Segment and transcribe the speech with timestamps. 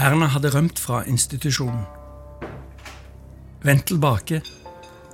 [0.00, 1.82] Erna hadde rømt fra institusjonen.
[3.60, 4.38] Vendt tilbake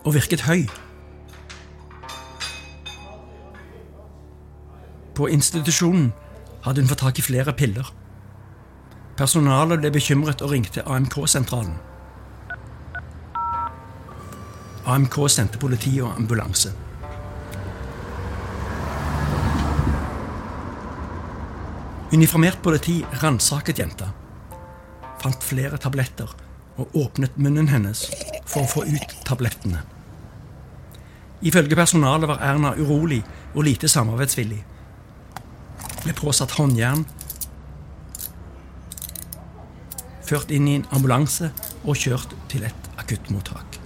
[0.04, 0.68] og virket høy.
[5.18, 6.12] På institusjonen
[6.62, 7.88] hadde hun fått tak i flere piller.
[9.18, 11.74] Personalet ble bekymret og ringte AMK-sentralen.
[14.86, 16.70] AMK sendte politi og ambulanse.
[22.14, 24.12] Uniformert politi ransaket jenta,
[25.22, 26.30] fant flere tabletter
[26.76, 28.04] og åpnet munnen hennes
[28.46, 29.82] for å få ut tablettene.
[31.46, 33.22] Ifølge personalet var Erna urolig
[33.54, 34.62] og lite samarbeidsvillig.
[36.04, 37.04] Ble påsatt håndjern,
[40.26, 41.52] ført inn i en ambulanse
[41.84, 43.78] og kjørt til et akuttmottak.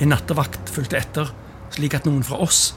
[0.00, 1.32] En nattevakt fulgte etter,
[1.74, 2.70] slik at noen fra oss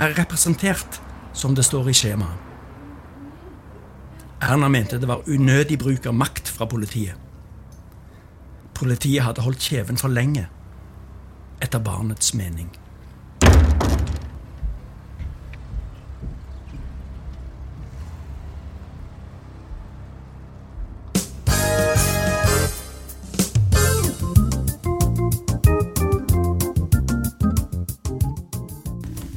[0.00, 1.00] er representert,
[1.36, 2.49] som det står i skjemaet.
[4.40, 7.14] Erna mente det var unødig bruk av makt fra politiet.
[8.74, 10.46] Politiet hadde holdt kjeven for lenge,
[11.60, 12.70] etter barnets mening.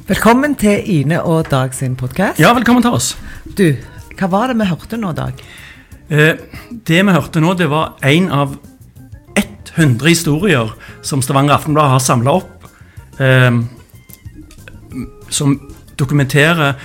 [0.08, 2.40] Velkommen til Ine og Dag sin podkast.
[2.40, 3.18] Ja, velkommen til oss.
[3.58, 3.74] Du,
[4.18, 5.42] hva var det vi hørte nå, Dag?
[6.08, 6.36] Eh,
[6.70, 8.56] det vi hørte nå, det var en av
[9.74, 12.66] 100 historier som Stavanger Aftenblad har samla opp,
[13.18, 13.50] eh,
[15.28, 15.56] som
[15.98, 16.76] dokumenterer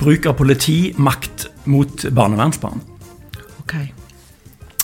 [0.00, 2.80] bruk av politimakt mot barnevernsbarn.
[3.60, 3.74] Ok.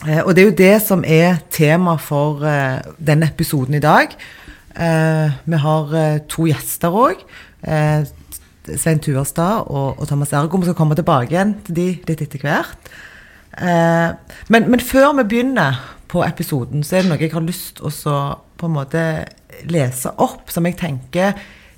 [0.06, 4.12] Eh, og det er jo det som er tema for eh, denne episoden i dag.
[4.77, 7.24] Eh, vi har eh, to gjester òg.
[8.75, 10.59] Svein Tuerstad og, og, Thomas Ergo.
[10.59, 12.91] Vi skal komme tilbake igjen til de litt etter hvert.
[13.56, 14.11] Eh,
[14.53, 17.91] men, men, før vi begynner på episoden, så er det noe jeg har lyst til
[17.91, 18.24] å
[18.57, 19.02] på en måte
[19.68, 21.36] lese opp, som jeg tenker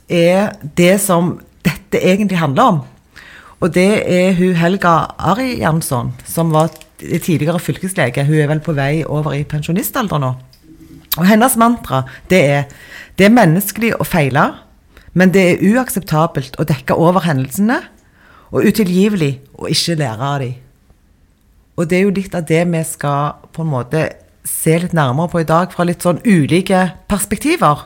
[0.09, 1.37] er det som
[1.67, 2.83] dette egentlig handler om.
[3.59, 8.27] Og det er hun Helga Ari Jansson, som var tidligere fylkeslege.
[8.27, 10.31] Hun er vel på vei over i pensjonistalder nå.
[11.19, 12.65] Og hennes mantra det er
[13.19, 14.45] det er menneskelig å feile,
[15.13, 17.83] men det er uakseptabelt å dekke over hendelsene,
[18.49, 20.57] og utilgivelig å ikke lære av dem.
[21.79, 24.09] Og det er jo litt av det vi skal på en måte
[24.49, 27.85] se litt nærmere på i dag, fra litt sånn ulike perspektiver.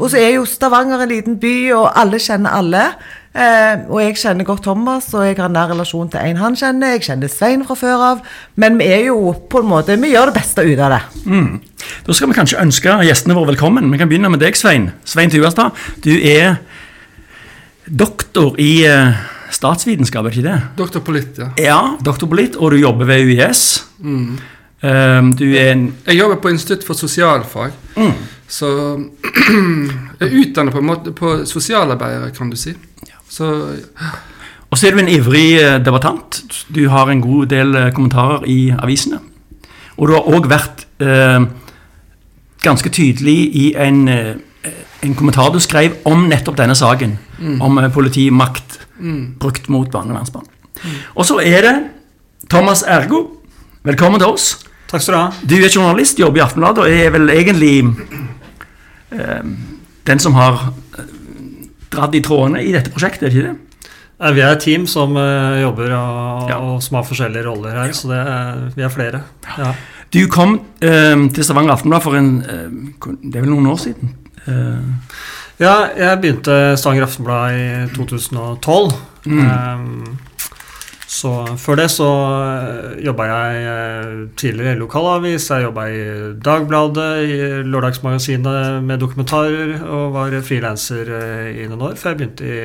[0.00, 2.86] Og så er jo Stavanger en liten by, og alle kjenner alle.
[3.32, 6.56] Eh, og jeg kjenner godt Thomas, og jeg har en nær relasjon til en han
[6.58, 6.96] kjenner.
[6.96, 8.22] Jeg kjenner Svein fra før av.
[8.60, 11.02] Men vi er jo på en måte, vi gjør det beste ut av det.
[11.24, 11.54] Mm.
[12.06, 13.88] Da skal vi kanskje ønske gjestene våre velkommen.
[13.92, 14.90] Vi kan begynne med deg, Svein.
[15.08, 15.72] Svein Tuastad.
[16.04, 16.58] Du er
[17.88, 19.16] doktor i uh,
[19.52, 20.58] statsvitenskap, er ikke det?
[20.78, 21.50] Doktor på litt, ja.
[21.60, 23.64] Ja, doktor på litt, og du jobber ved UiS.
[24.04, 24.36] Mm.
[24.82, 27.72] Um, du er en Jeg jobber på Institutt for sosialfag.
[27.96, 28.14] Mm.
[28.52, 28.68] Så
[30.20, 32.76] jeg er utdannet på en måte på sosialarbeidere, kan du si.
[33.32, 33.48] Så
[34.70, 36.38] Og så er du en ivrig eh, debattant.
[36.72, 39.18] Du har en god del eh, kommentarer i avisene.
[39.98, 41.44] Og du har òg vært eh,
[42.64, 44.32] ganske tydelig i en, eh,
[45.04, 47.18] en, kommentar du skrev om nettopp denne saken.
[47.38, 47.60] Mm.
[47.60, 49.36] Om politimakt mm.
[49.40, 50.48] brukt mot barnevernsbarn.
[50.80, 50.96] Mm.
[51.14, 51.74] Og så er det
[52.48, 53.26] Thomas Ergo.
[53.84, 54.54] Velkommen til oss.
[54.88, 55.28] Takk skal du ha.
[55.52, 57.76] Du er journalist, jobber i Aftenbladet og er vel egentlig
[59.12, 59.52] eh,
[60.08, 60.70] den som har
[61.92, 63.58] dratt i trådene i dette prosjektet, er ikke det?
[64.32, 66.58] Vi er et team som uh, jobber og, ja.
[66.62, 67.96] og, som har forskjellige roller her, ja.
[67.96, 69.22] så er, vi er flere.
[69.58, 69.72] Ja.
[70.12, 74.18] Du kom eh, til Stavanger Aftenblad for en uh, Det er vel noen år siden?
[75.62, 78.94] ja, jeg begynte Stavanger Aftenblad i 2012.
[79.30, 79.42] Mm.
[79.46, 80.18] Um,
[81.12, 81.30] så
[81.60, 85.50] Før det så eh, jobba jeg eh, tidligere i lokalavis.
[85.50, 85.98] Jeg jobba i
[86.40, 87.36] Dagbladet, i
[87.68, 92.56] Lørdagsmagasinet med dokumentarer, og var frilanser eh, i noen år før jeg begynte i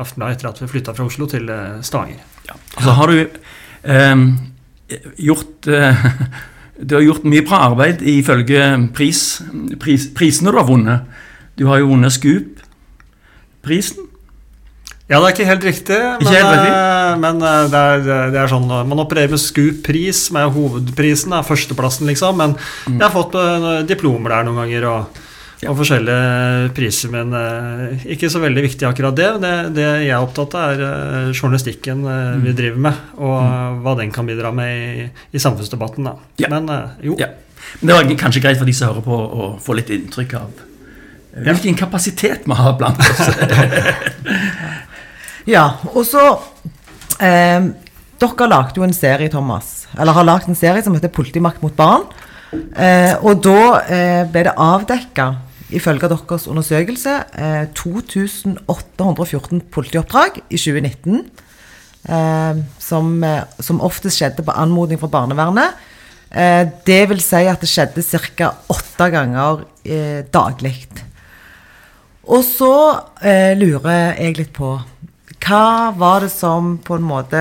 [0.00, 1.52] Aftenbladet etter at vi flytta fra Oslo til
[1.84, 2.24] Stavanger.
[2.48, 2.56] Ja.
[2.80, 4.16] Så har du eh,
[5.28, 6.04] gjort eh,
[6.88, 8.64] Du har gjort mye bra arbeid ifølge
[8.96, 9.20] pris,
[9.80, 11.22] pris, prisene du har vunnet.
[11.56, 14.05] Du har jo vunnet Scoop-prisen.
[15.06, 15.98] Ja, det er ikke helt riktig.
[16.18, 16.70] Men, helt riktig.
[16.72, 18.00] Eh, men eh, det, er,
[18.34, 21.36] det, er, sånn Man opererer med SKUP-pris, som er hovedprisen.
[21.36, 22.42] Er førsteplassen, liksom.
[22.42, 22.96] Men mm.
[22.96, 23.38] jeg har fått
[23.86, 24.88] diplomer der noen ganger.
[24.90, 25.22] Og,
[25.62, 25.70] ja.
[25.70, 27.30] og forskjellige priser, men
[28.12, 29.30] ikke så veldig viktig akkurat det.
[29.46, 32.42] Det, det jeg er opptatt av, er journalistikken mm.
[32.42, 33.80] vi driver med, og mm.
[33.86, 36.10] hva den kan bidra med i, i samfunnsdebatten.
[36.42, 36.50] Ja.
[36.50, 36.68] Men
[37.00, 37.14] jo.
[37.22, 37.30] Ja.
[37.78, 40.64] Men det var kanskje greit for de som hører på, å få litt inntrykk av
[41.36, 43.20] hvilken kapasitet vi har blant oss.
[45.46, 46.22] Ja, og så
[47.22, 47.62] eh,
[48.18, 51.76] dere lagde jo en serie, Thomas, eller har lagd en serie som heter 'Politimakt mot
[51.76, 52.06] barn'.
[52.74, 55.36] Eh, og da eh, ble det avdekka,
[55.70, 61.30] ifølge deres undersøkelse, eh, 2814 politioppdrag i 2019.
[62.08, 65.74] Eh, som, eh, som oftest skjedde på anmodning fra barnevernet.
[66.30, 68.02] Eh, det vil si at det skjedde
[68.36, 68.54] ca.
[68.68, 70.88] åtte ganger eh, daglig.
[72.26, 74.80] Og så eh, lurer jeg litt på
[75.46, 77.40] Hva var det som på en måte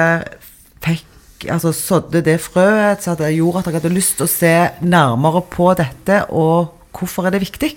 [0.86, 4.56] fikk altså sådde det frøet så det gjorde at dere hadde lyst til å se
[4.86, 7.72] nærmere på dette, og hvorfor er det viktig?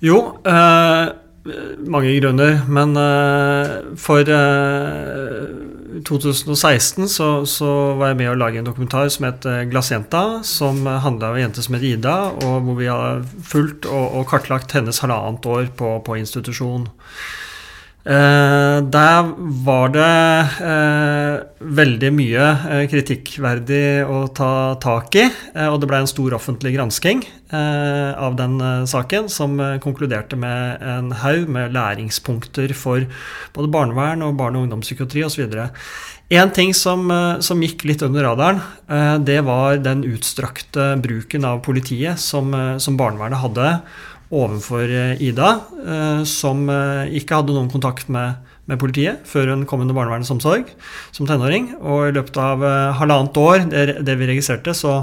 [0.00, 0.16] Jo,
[0.48, 1.10] eh,
[1.88, 2.62] mange grunner.
[2.68, 7.70] Men eh, for eh, 2016 så, så
[8.00, 11.44] var jeg med å lage en dokumentar som het eh, 'Glassjenta', som handla om en
[11.48, 15.70] jente som het Ida, og hvor vi har fulgt og, og kartlagt hennes halvannet år
[15.76, 16.88] på, på institusjon.
[18.00, 19.26] Eh, der
[19.60, 20.04] var det
[20.64, 26.32] eh, veldig mye eh, kritikkverdig å ta tak i, eh, og det ble en stor
[26.38, 33.04] offentlig gransking eh, av den eh, saken, som konkluderte med en haug med læringspunkter for
[33.52, 35.60] både barnevern og barne- og ungdomspsykiatri osv.
[36.32, 37.04] En ting som,
[37.42, 38.60] som gikk litt under radaren,
[39.26, 43.72] det var den utstrakte bruken av politiet som, som barnevernet hadde
[44.30, 45.50] overfor eh, Ida,
[45.82, 48.38] eh, som eh, ikke hadde noen kontakt med,
[48.70, 50.70] med politiet før hun kom under barnevernets omsorg
[51.10, 51.72] som tenåring.
[51.80, 52.64] Og i løpet av
[53.00, 55.02] halvannet år, det, det vi registrerte, så,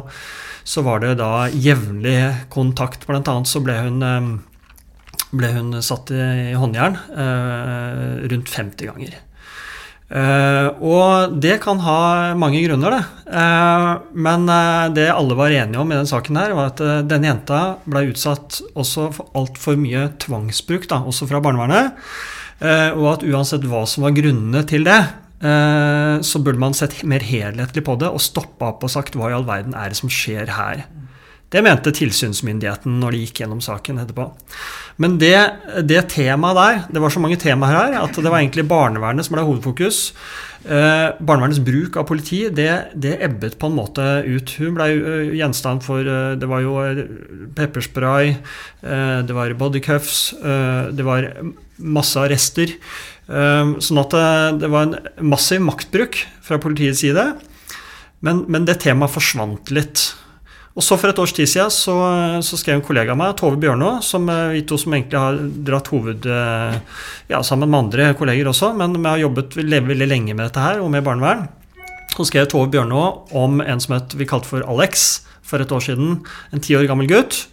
[0.63, 2.19] så var det da jevnlig
[2.53, 3.07] kontakt.
[3.09, 4.39] Blant annet så ble hun,
[5.35, 6.95] ble hun satt i håndjern
[8.31, 9.23] rundt 50 ganger.
[10.07, 11.99] Eh, og det kan ha
[12.39, 13.03] mange grunner, det.
[13.27, 17.27] Uh, men uh, det alle var enige om i den saken her, var at denne
[17.27, 21.97] jenta ble utsatt også for altfor mye tvangsbruk, da, også fra barnevernet.
[22.57, 24.97] Og at uansett hva som var grunnene til det,
[26.25, 29.35] så burde man sett mer helhetlig på det og stoppa opp og sagt hva i
[29.37, 30.81] all verden er det som skjer her.
[31.47, 34.25] Det mente tilsynsmyndigheten når de gikk gjennom saken etterpå.
[34.99, 35.37] Men det,
[35.87, 39.37] det temaet der Det var så mange temaer her at det var egentlig barnevernet som
[39.37, 40.11] ble hovedfokus.
[40.67, 44.51] Eh, barnevernets bruk av politi det, det ebbet på en måte ut.
[44.59, 47.03] Hun ble uh, gjenstand for uh, Det var jo eh,
[47.55, 48.33] pepperspray,
[48.83, 50.19] uh, det var bodycuffs,
[50.97, 51.29] det var
[51.77, 52.73] masse arrester.
[53.27, 54.27] Sånn at det,
[54.63, 57.25] det var en massiv maktbruk fra politiets side.
[58.23, 60.07] Men, men det temaet forsvant litt.
[60.77, 61.95] Og så For et års tid siden så,
[62.45, 65.39] så skrev en kollega av meg, Tove Bjørnå, som eh, vi to som egentlig har
[65.65, 66.75] dratt hoved eh,
[67.31, 70.83] ja, sammen med andre kolleger også, men vi har jobbet veldig, lenge med dette her,
[70.83, 71.47] og med barnevern.
[72.13, 73.03] Så skrev Tove Bjørnå
[73.37, 75.07] om en som het, vi kalte for Alex
[75.47, 76.19] for et år siden.
[76.53, 77.47] En ti år gammel gutt.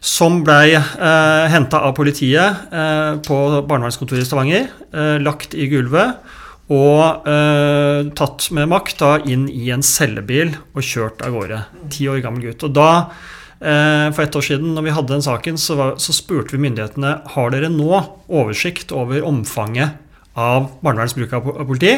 [0.00, 3.38] Som ble eh, henta av politiet eh, på
[3.68, 4.68] barnevernskontoret i Stavanger.
[4.96, 6.20] Eh, lagt i gulvet
[6.66, 11.60] og eh, tatt med makt da inn i en cellebil og kjørt av gårde.
[11.94, 12.64] Ti år gammel gutt.
[12.66, 12.88] Og da,
[13.60, 16.64] eh, for ett år siden, når vi hadde den saken, så, var, så spurte vi
[16.64, 20.02] myndighetene har dere nå oversikt over omfanget
[20.34, 21.94] av barnevernets bruk av politi.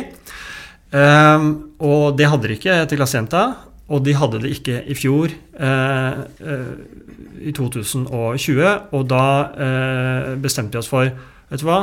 [0.92, 1.48] Eh,
[1.80, 3.46] og det hadde de ikke til Glassjenta,
[3.88, 6.72] og de hadde det ikke i fjor, eh, eh,
[7.40, 8.92] i 2020.
[8.92, 9.24] Og da
[9.56, 11.08] eh, bestemte vi oss for
[11.48, 11.78] Vet du hva,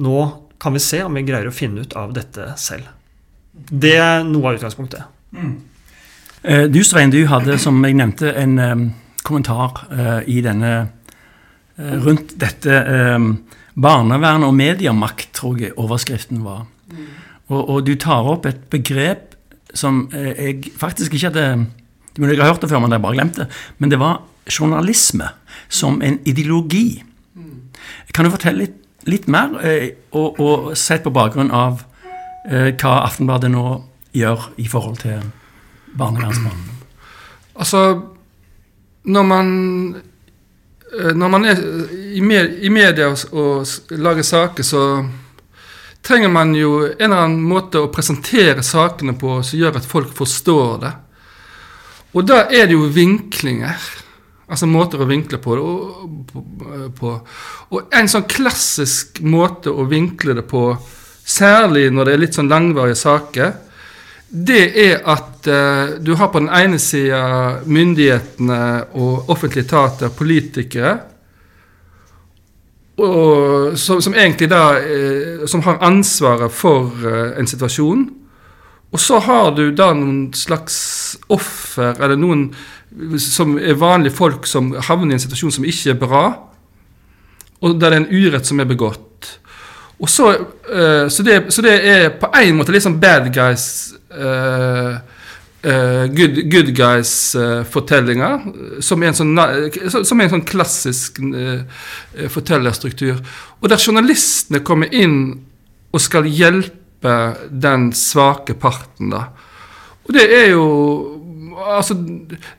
[0.00, 0.20] nå
[0.62, 2.88] kan vi se om vi greier å finne ut av dette selv.
[3.52, 5.06] Det er noe av utgangspunktet.
[5.34, 5.54] Mm.
[6.74, 8.82] Du Svein, du hadde som jeg nevnte en um,
[9.24, 10.72] kommentar uh, i denne
[11.78, 12.80] uh, rundt dette
[13.14, 13.30] um,
[13.74, 16.66] barnevern og mediemakt, tror jeg overskriften var.
[17.48, 19.32] Og, og du tar opp et begrep
[19.72, 21.48] som uh, jeg faktisk ikke hadde
[22.14, 23.48] det er mulig jeg har hørt det før, men jeg bare glemt det.
[23.82, 25.32] Men det var journalisme
[25.66, 27.02] som en ideologi.
[28.14, 28.76] Kan du fortelle litt,
[29.10, 31.82] litt mer, eh, og, og sett på bakgrunn av
[32.48, 33.66] eh, hva Aftenbladet nå
[34.14, 35.22] gjør i forhold til
[35.98, 36.70] barnevernsmannen.
[37.54, 38.02] Altså
[39.04, 39.48] Når man
[40.98, 41.60] eh, Når man er
[42.14, 44.82] i, med, i media og lager saker, så
[46.04, 50.12] trenger man jo en eller annen måte å presentere sakene på som gjør at folk
[50.14, 50.92] forstår det.
[52.14, 53.80] Og da er det jo vinklinger.
[54.44, 56.90] Altså måter å vinkle på det.
[56.98, 57.14] På.
[57.72, 60.66] og en sånn klassisk måte å vinkle det på,
[61.24, 63.54] særlig når det er litt sånn langvarige saker,
[64.34, 68.60] det er at uh, du har på den ene sida myndighetene
[68.98, 70.96] og offentlige etater, politikere,
[72.94, 78.04] og, som, som egentlig da uh, Som har ansvaret for uh, en situasjon.
[78.94, 80.76] Og så har du da noen slags
[81.26, 82.44] offer, eller noen
[83.18, 86.24] som er vanlige folk som havner i en situasjon som ikke er bra,
[87.64, 89.32] og der det er en urett som er begått.
[90.02, 90.30] Og så,
[90.68, 94.98] uh, så, det, så det er på en måte litt sånn bad guys uh,
[95.64, 98.44] uh, good, good guys-fortellinger,
[98.84, 99.34] som, sånn,
[99.94, 101.22] som er en sånn klassisk
[102.34, 103.22] fortellerstruktur.
[103.62, 105.18] Og der journalistene kommer inn
[105.94, 107.16] og skal hjelpe
[107.48, 109.28] den svake parten, da.
[110.04, 110.64] Og det er jo
[111.54, 111.94] Altså,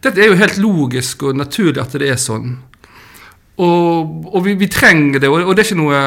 [0.03, 2.55] dette er jo helt logisk og naturlig at det er sånn.
[3.61, 5.99] Og, og vi, vi trenger det, og, og det er ikke noe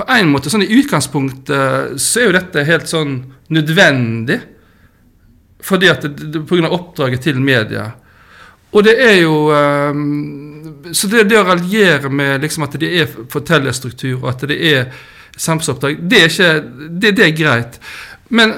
[0.00, 3.18] På en måte, sånn i utgangspunktet, så er jo dette helt sånn
[3.52, 4.38] nødvendig.
[5.60, 7.90] Fordi at det, det, på grunn av oppdraget til media.
[8.70, 13.10] Og det er jo ehm, Så det, det å raljere med liksom at det er
[13.32, 14.86] fortellerstruktur, og at det er
[15.36, 16.52] samfunnsoppdrag, det er ikke
[17.00, 17.80] Det, det er greit.
[18.30, 18.54] Men,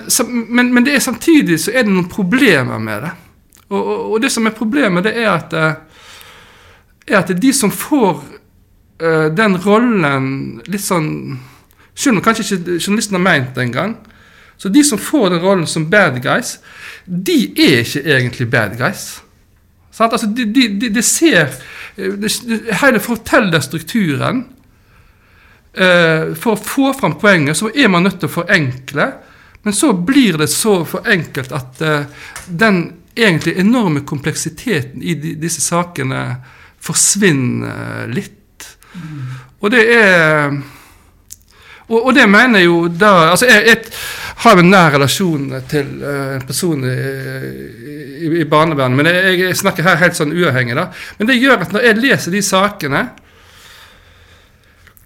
[0.49, 3.13] men, men samtidig så er det noen problemer med det.
[3.73, 5.73] Og, og, og det som er problemet, det er at eh,
[7.07, 8.23] er at de som får
[9.03, 11.09] uh, den rollen litt sånn
[11.93, 13.91] Selv om kanskje ikke journalisten har meint det engang.
[14.57, 16.55] Så de som får den rollen som bad guys,
[17.05, 19.03] de er ikke egentlig bad guys.
[19.93, 20.15] Sant?
[20.15, 21.51] Altså, de, de, de, de ser
[21.99, 24.41] de, det, det, Hele fortellerstrukturen
[25.77, 29.11] uh, For å få fram poenget, så er man nødt til å forenkle.
[29.63, 35.35] Men så blir det så for enkelt at uh, den egentlig enorme kompleksiteten i de,
[35.41, 36.23] disse sakene
[36.83, 38.69] forsvinner litt.
[39.63, 40.55] Og det er
[41.93, 43.79] og, og det mener jeg jo da Altså, jeg, jeg
[44.43, 46.95] har en nær relasjon til uh, en person i,
[48.27, 50.89] i, i barnevernet, men jeg, jeg snakker her helt sånn uavhengig, da.
[51.19, 53.05] Men det gjør at når jeg leser de sakene,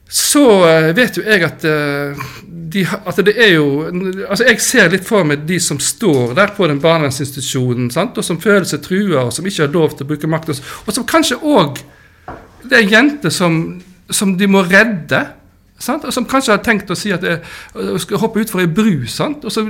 [0.08, 3.66] så eh, vet jo jeg at, eh, de, at det er jo
[4.28, 8.38] Altså, jeg ser litt for meg de som står der på den barnevernsinstitusjonen, og som
[8.42, 10.54] føler seg trua, og som ikke har lov til å bruke makt,
[10.86, 11.82] og som kanskje òg
[12.66, 15.20] Det er jenter som, som de må redde.
[15.78, 16.04] Sant?
[16.14, 17.40] Som kanskje har tenkt å si at jeg,
[17.76, 19.42] jeg skal hoppe utfor ei bru, sant?
[19.44, 19.60] Og så,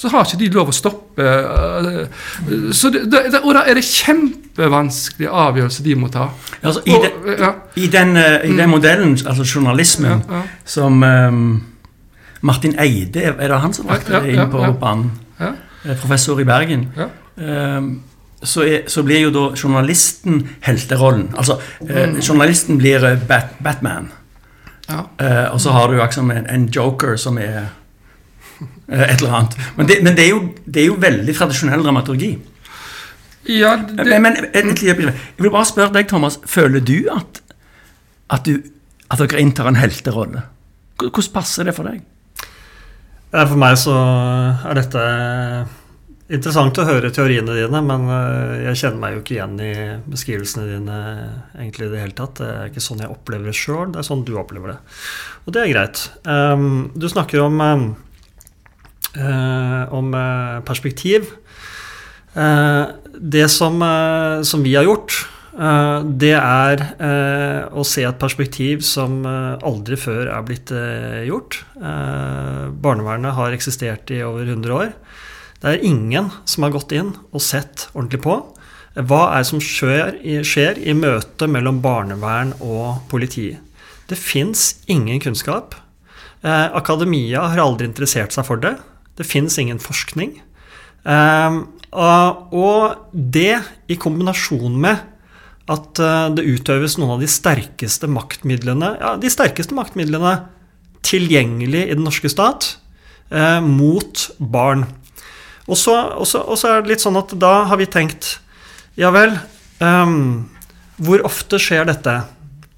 [0.00, 1.26] så har ikke de lov å stoppe.
[1.26, 6.28] eh, Så det, det, og da er det kjempevanskelige avgjørelser de må ta.
[6.62, 10.42] Altså, i, Og, de, ja, I den, eh, i den modellen, altså journalismen, ja, ja.
[10.64, 11.42] som um,
[12.42, 15.10] Martin Eide Er det han som brakte det inn på banen?
[15.40, 15.52] Ja.
[15.84, 16.88] Eh, Professor i Bergen.
[17.38, 17.92] Ehm,
[18.42, 21.28] så, er, så blir jo da journalisten helterollen.
[21.36, 22.20] Altså, eh, Mm.
[22.24, 24.08] journalisten blir eh, Bat Batman.
[24.88, 25.04] Ja.
[25.18, 27.68] Eh, og så har du liksom en, en joker som er
[28.60, 29.58] uh, et eller annet.
[29.76, 32.32] Men, det, men det, er jo, det er jo veldig tradisjonell dramaturgi.
[33.50, 36.38] Ja, det, Men, men et, jeg vil bare spørre deg, Thomas.
[36.46, 37.42] Føler du at,
[38.30, 38.62] at, du,
[39.10, 40.44] at dere inntar en helterolle?
[41.02, 42.04] Hvordan passer det for deg?
[43.32, 43.94] For meg så
[44.68, 45.02] er dette
[46.32, 49.72] interessant å høre teoriene dine, men eh, jeg kjenner meg jo ikke igjen i
[50.10, 51.00] beskrivelsene dine
[51.58, 52.38] egentlig i det hele tatt.
[52.40, 54.78] Det er ikke sånn jeg opplever det sjøl, det er sånn du opplever det.
[55.46, 56.06] Og det er greit.
[56.24, 57.84] Um, Du snakker om, um,
[59.16, 61.28] eh, om eh, perspektiv.
[62.34, 65.12] Eh, Det som, eh, som vi har gjort,
[65.52, 71.26] eh, det er eh, å se et perspektiv som eh, aldri før er blitt eh,
[71.28, 71.60] gjort.
[71.76, 74.94] Eh, Barnevernet har eksistert i over 100 år.
[75.62, 78.40] Det er ingen som har gått inn og sett ordentlig på.
[78.98, 83.52] Hva er det som skjer skjer i møtet mellom barnevern og politi?
[84.10, 85.76] Det fins ingen kunnskap.
[86.42, 88.74] Eh, akademia har aldri interessert seg for det.
[89.16, 90.34] Det fins ingen forskning.
[91.06, 91.60] Eh,
[91.92, 95.06] og, det i kombinasjon med
[95.70, 100.40] at eh, det utøves noen av de sterkeste maktmidlene ja, de sterkeste maktmidlene
[101.06, 102.76] tilgjengelig i den norske stat
[103.64, 104.82] mot barn.
[105.68, 108.38] Og så, og, så, og så er det litt sånn at da har vi tenkt
[108.98, 109.36] Ja vel,
[109.80, 110.50] um,
[111.00, 112.18] hvor ofte skjer dette?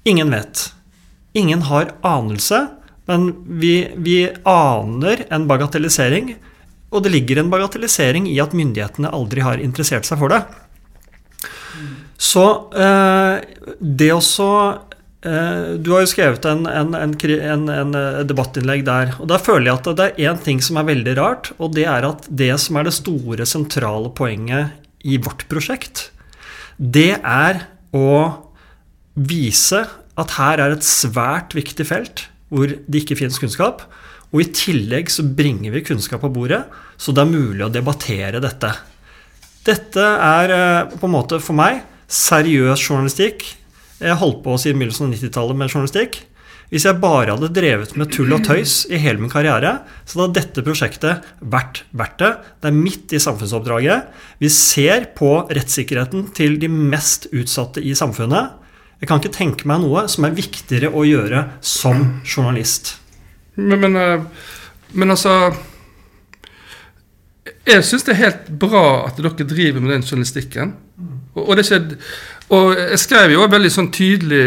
[0.07, 0.69] Ingen vet.
[1.35, 2.61] Ingen har anelse,
[3.09, 6.35] men vi, vi aner en bagatellisering.
[6.95, 10.45] Og det ligger en bagatellisering i at myndighetene aldri har interessert seg for det.
[12.21, 13.43] Så eh,
[13.79, 14.94] det også eh,
[15.25, 17.13] Du har jo skrevet en, en, en,
[17.73, 19.15] en, eh, debattinnlegg der.
[19.17, 21.87] Og da føler jeg at det er én ting som er veldig rart, og det
[21.89, 26.09] er at det som er det store, sentrale poenget i vårt prosjekt,
[26.77, 27.63] det er
[27.95, 28.09] å
[29.15, 29.85] vise
[30.19, 33.85] at her er et svært viktig felt hvor det ikke finnes kunnskap.
[34.33, 36.63] Og i tillegg så bringer vi kunnskap på bordet,
[36.97, 38.71] så det er mulig å debattere dette.
[39.65, 43.45] Dette er eh, på en måte for meg seriøs journalistikk.
[44.01, 46.17] Jeg holdt på siden begynnelsen av 90-tallet med journalistikk.
[46.73, 50.39] Hvis jeg bare hadde drevet med tull og tøys i hele min karriere, så hadde
[50.39, 52.31] dette prosjektet vært verdt det.
[52.59, 54.09] Det er midt i samfunnsoppdraget.
[54.41, 58.57] Vi ser på rettssikkerheten til de mest utsatte i samfunnet.
[58.99, 62.95] Jeg kan ikke tenke meg noe som er viktigere å gjøre som journalist.
[63.55, 64.25] Men, men, eh,
[64.99, 65.53] men altså
[67.65, 70.73] Jeg syns det er helt bra at dere driver med den journalistikken.
[71.35, 71.87] Og, og, er
[72.55, 74.43] og jeg skrev jo veldig sånn tydelig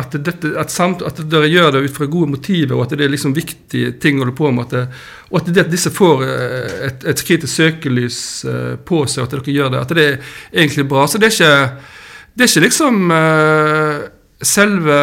[0.00, 3.06] at, dette, at, samt, at dere gjør det ut fra gode motiver, og at det
[3.06, 4.72] er liksom viktige ting å holde på med.
[4.72, 9.26] At og at, det, at disse får eh, et, et kritisk søkelys eh, på seg,
[9.26, 9.84] at dere gjør det.
[9.84, 11.06] At det er egentlig bra.
[11.06, 11.94] Så det er ikke,
[12.34, 14.04] det er ikke liksom uh,
[14.42, 14.98] selve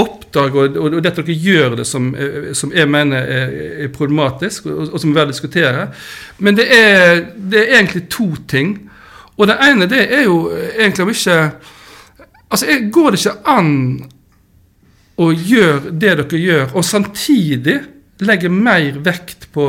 [0.00, 2.08] oppdraget og, og, og det at dere gjør det som,
[2.56, 5.90] som jeg mener er, er problematisk, og, og som vi vil diskutere.
[6.40, 8.78] Men det er, det er egentlig to ting.
[9.40, 11.42] Og det ene det er jo egentlig om ikke
[12.50, 13.74] Altså, går det ikke an
[15.22, 17.76] å gjøre det dere gjør, og samtidig
[18.26, 19.66] legge mer vekt på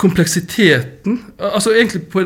[0.00, 1.18] kompleksiteten.
[1.36, 2.22] Altså egentlig på,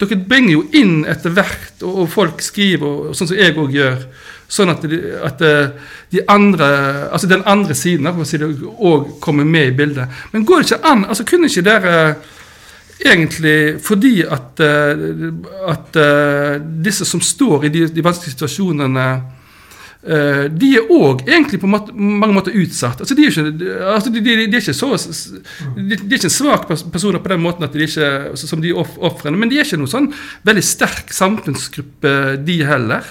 [0.00, 3.74] Dere bringer jo inn etter hvert, og, og folk skriver, og, sånn som jeg òg
[3.74, 4.06] gjør,
[4.48, 5.44] sånn at, de, at
[6.14, 6.70] de andre,
[7.10, 10.20] altså den andre siden òg kommer med i bildet.
[10.32, 11.04] Men går det ikke an?
[11.08, 11.98] altså Kunne ikke dere
[13.04, 15.02] egentlig fordi at, eh,
[15.70, 21.60] at uh, disse som står i de, de vanskelige situasjonene uh, de er òg egentlig
[21.62, 23.02] på mange måter utsatt.
[23.02, 24.90] Altså, de, er ikke, altså, de, de, de, er ikke så,
[25.76, 29.38] de, er ikke en svak personer på den måten at de ikke, som de ofrene,
[29.38, 30.12] men de er ikke noen sånn
[30.48, 32.14] veldig sterk samfunnsgruppe,
[32.46, 33.06] de heller.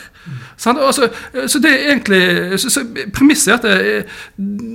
[0.58, 1.10] Sånn, altså,
[1.48, 2.22] så det er egentlig
[2.62, 4.00] så, så Premisset er at det,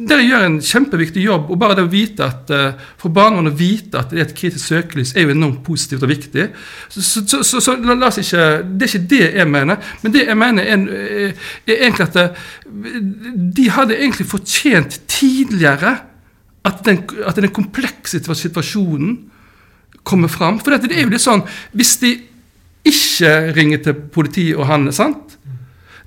[0.09, 1.50] dere gjør en kjempeviktig jobb.
[1.52, 2.52] Og bare det å vite at
[3.00, 6.12] for barnevernet å vite at det er et kritisk søkelys, er jo enormt positivt og
[6.12, 6.47] viktig.
[6.92, 9.92] Så, så, la, la, oss ikke, Det er ikke det jeg mener.
[10.04, 11.35] Men det jeg mener, er,
[11.66, 12.40] er egentlig at
[13.59, 15.97] de hadde egentlig fortjent tidligere
[16.64, 19.16] at den, at den komplekse situasjonen
[20.02, 20.61] kommer fram.
[20.61, 21.44] For det er jo litt sånn
[21.76, 22.12] Hvis de
[22.88, 25.37] ikke ringer til politiet og han, sant?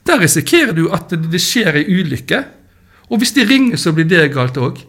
[0.06, 2.44] Der risikerer du at det skjer ei ulykke.
[3.10, 4.82] Og hvis de ringer, så blir det galt òg.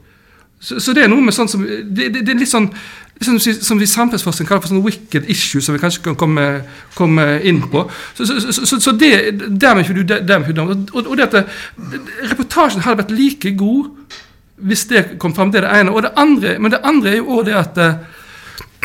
[0.61, 2.71] Så, så, det er noe med sånn som Det, det, det er litt sånn
[3.21, 6.45] som, som vi samfunnsforskning kaller for sånn wicked issue, som vi kanskje kan komme,
[6.97, 7.87] komme inn på.
[8.17, 9.13] Så, så, så det,
[9.57, 11.39] dermed ikke du dermed og, og, og at
[12.29, 14.19] reportasjen hadde vært like god
[14.69, 15.53] hvis det kom fram.
[15.53, 15.95] Det er det ene.
[15.97, 17.81] Og det andre, men det andre er jo òg det at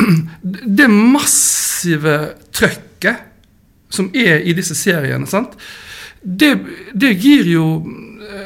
[0.80, 2.16] det massive
[2.56, 3.28] trøkket
[3.92, 5.58] som er i disse seriene, sant?
[6.22, 6.52] Det,
[6.94, 7.66] det gir jo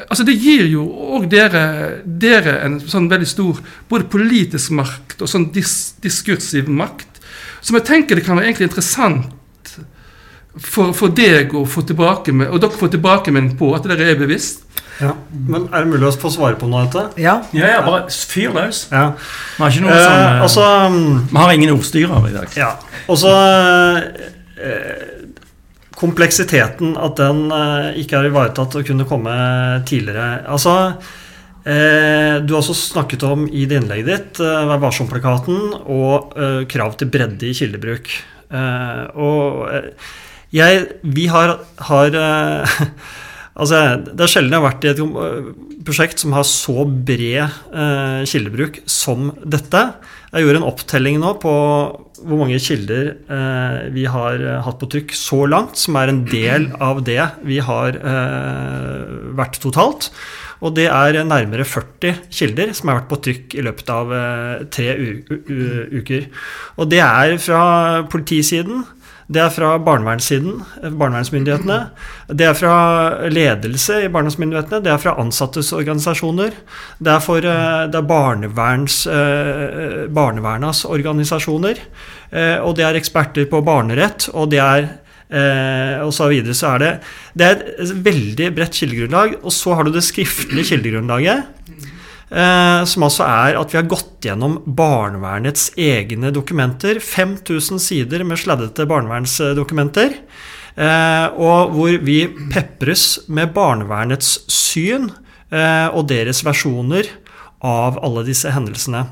[0.09, 0.83] altså Det gir jo
[1.17, 1.61] òg dere,
[2.03, 3.59] dere, en sånn veldig stor
[3.89, 7.21] både politisk makt og sånn dis, diskursiv makt,
[7.61, 9.77] som jeg tenker det kan være egentlig interessant
[10.57, 14.19] for, for deg å få tilbake med, og dere får tilbakemelding på at dere er
[14.19, 14.63] bevisst.
[14.97, 17.21] Ja, Men er det mulig å få svare på noe av dette?
[17.21, 18.87] Ja, ja, ja bare fyr løs.
[18.89, 19.11] Ja.
[19.19, 20.63] Vi har ikke noe sånn eh, altså,
[21.29, 22.57] Vi har ingen ordstyrer i dag.
[22.57, 22.71] Ja,
[23.05, 23.33] og så
[24.57, 25.16] eh,
[25.97, 29.33] kompleksiteten, at den uh, ikke er ivaretatt og kunne komme
[29.89, 30.43] tidligere.
[30.45, 30.75] Altså,
[31.65, 36.37] uh, du har også snakket om i det innlegget ditt uh, Vær varsom-plakaten og
[36.69, 38.11] krav til bredde i kildebruk.
[39.17, 39.67] og
[40.53, 41.57] jeg Vi har,
[41.89, 42.17] har
[43.57, 48.81] Altså, det er sjelden jeg har vært i et prosjekt som har så bred kildebruk
[48.85, 49.81] som dette.
[50.33, 51.53] Jeg gjorde en opptelling nå på
[52.25, 56.23] hvor mange kilder eh, vi har eh, hatt på trykk så langt, som er en
[56.27, 60.09] del av det vi har eh, vært totalt.
[60.65, 64.65] Og det er nærmere 40 kilder som har vært på trykk i løpet av eh,
[64.73, 64.95] tre
[66.01, 66.29] uker.
[66.81, 67.61] Og det er fra
[68.09, 68.81] politisiden,
[69.27, 71.77] det er fra barnevernssiden, eh, barnevernsmyndighetene.
[72.31, 72.75] Det er fra
[73.27, 74.79] ledelse i barnevernsmyndighetene.
[74.83, 76.53] Det er fra ansattes organisasjoner.
[77.03, 81.77] Det er, for, eh, det er barneverns, eh, barnevernas organisasjoner.
[82.63, 84.89] Og det er eksperter på barnerett, og det er
[85.29, 87.01] og så videre så er det
[87.35, 89.35] Det er et veldig bredt kildegrunnlag.
[89.43, 91.43] Og så har du det skriftlige kildegrunnlaget.
[92.27, 96.99] Eh, som altså er at vi har gått gjennom barnevernets egne dokumenter.
[96.99, 100.17] 5000 sider med sladdete barnevernsdokumenter.
[100.75, 105.07] Eh, og hvor vi pepres med barnevernets syn
[105.49, 107.07] eh, og deres versjoner
[107.63, 109.07] av alle disse hendelsene.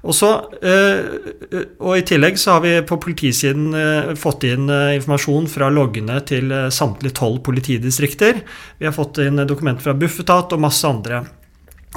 [0.00, 3.74] Og, så, og I tillegg så har vi på politisiden
[4.16, 8.40] fått inn informasjon fra loggene til samtlige tolv politidistrikter.
[8.80, 11.20] Vi har fått inn dokumenter fra Bufetat og masse andre.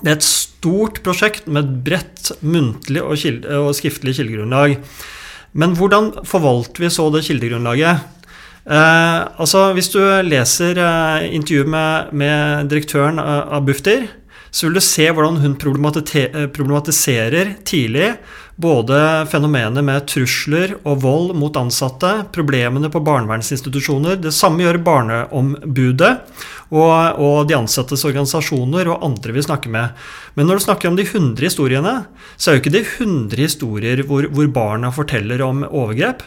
[0.01, 0.25] Det er et
[0.63, 4.77] stort prosjekt med et bredt muntlig og, kilde, og skriftlig kildegrunnlag.
[5.59, 8.09] Men hvordan forvalter vi så det kildegrunnlaget?
[8.63, 14.07] Eh, altså, hvis du leser eh, intervjuet med, med direktøren av Bufdir,
[14.53, 18.11] så vil du se hvordan hun eh, problematiserer tidlig
[18.55, 24.19] både fenomenet med trusler og vold mot ansatte, problemene på barnevernsinstitusjoner.
[24.21, 26.11] Det samme gjør Barneombudet
[26.69, 29.97] og, og de ansattes organisasjoner og andre vi snakker med.
[30.37, 31.95] Men når du snakker om de 100 historiene,
[32.37, 36.21] så er jo ikke det 100 historier hvor, hvor barna forteller om overgrep.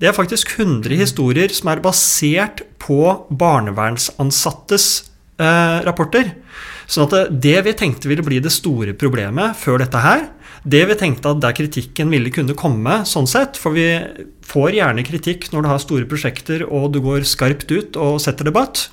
[0.00, 4.88] Det er faktisk 100 historier som er basert på barnevernsansattes
[5.40, 6.32] eh, rapporter.
[6.86, 10.28] Sånn at det vi tenkte ville bli det store problemet før dette her,
[10.66, 13.86] det vi tenkte at der kritikken ville kunne komme, sånn sett, for vi
[14.46, 18.48] får gjerne kritikk når du har store prosjekter og du går skarpt ut og setter
[18.48, 18.88] debatt,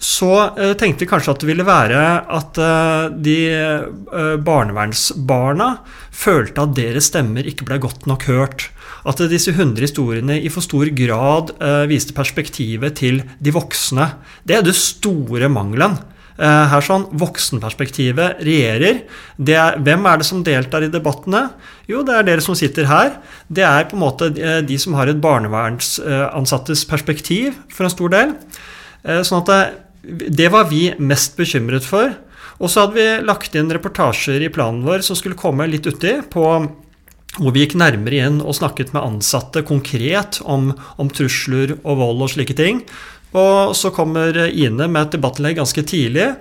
[0.00, 5.68] så uh, tenkte vi kanskje at det ville være at uh, de uh, barnevernsbarna
[6.08, 8.70] følte at deres stemmer ikke ble godt nok hørt.
[9.04, 11.54] At disse 100 historiene i for stor grad
[11.88, 14.10] viste perspektivet til de voksne.
[14.44, 15.94] Det er det store mangelen.
[16.40, 19.02] Eh, her sånn, Voksenperspektivet regjerer.
[19.44, 21.50] Er, hvem er det som deltar i debattene?
[21.90, 23.18] Jo, det er dere som sitter her.
[23.52, 28.14] Det er på en måte eh, de som har et barnevernsansattes perspektiv, for en stor
[28.16, 28.34] del.
[29.04, 32.14] Eh, sånn at det, det var vi mest bekymret for.
[32.60, 36.22] Og så hadde vi lagt inn reportasjer i planen vår som skulle komme litt uti,
[36.24, 36.46] på
[37.36, 42.24] hvor vi gikk nærmere inn og snakket med ansatte konkret om, om trusler og vold
[42.26, 42.82] og slike ting.
[43.36, 46.32] Og så kommer Ine med et debattinnlegg ganske tidlig,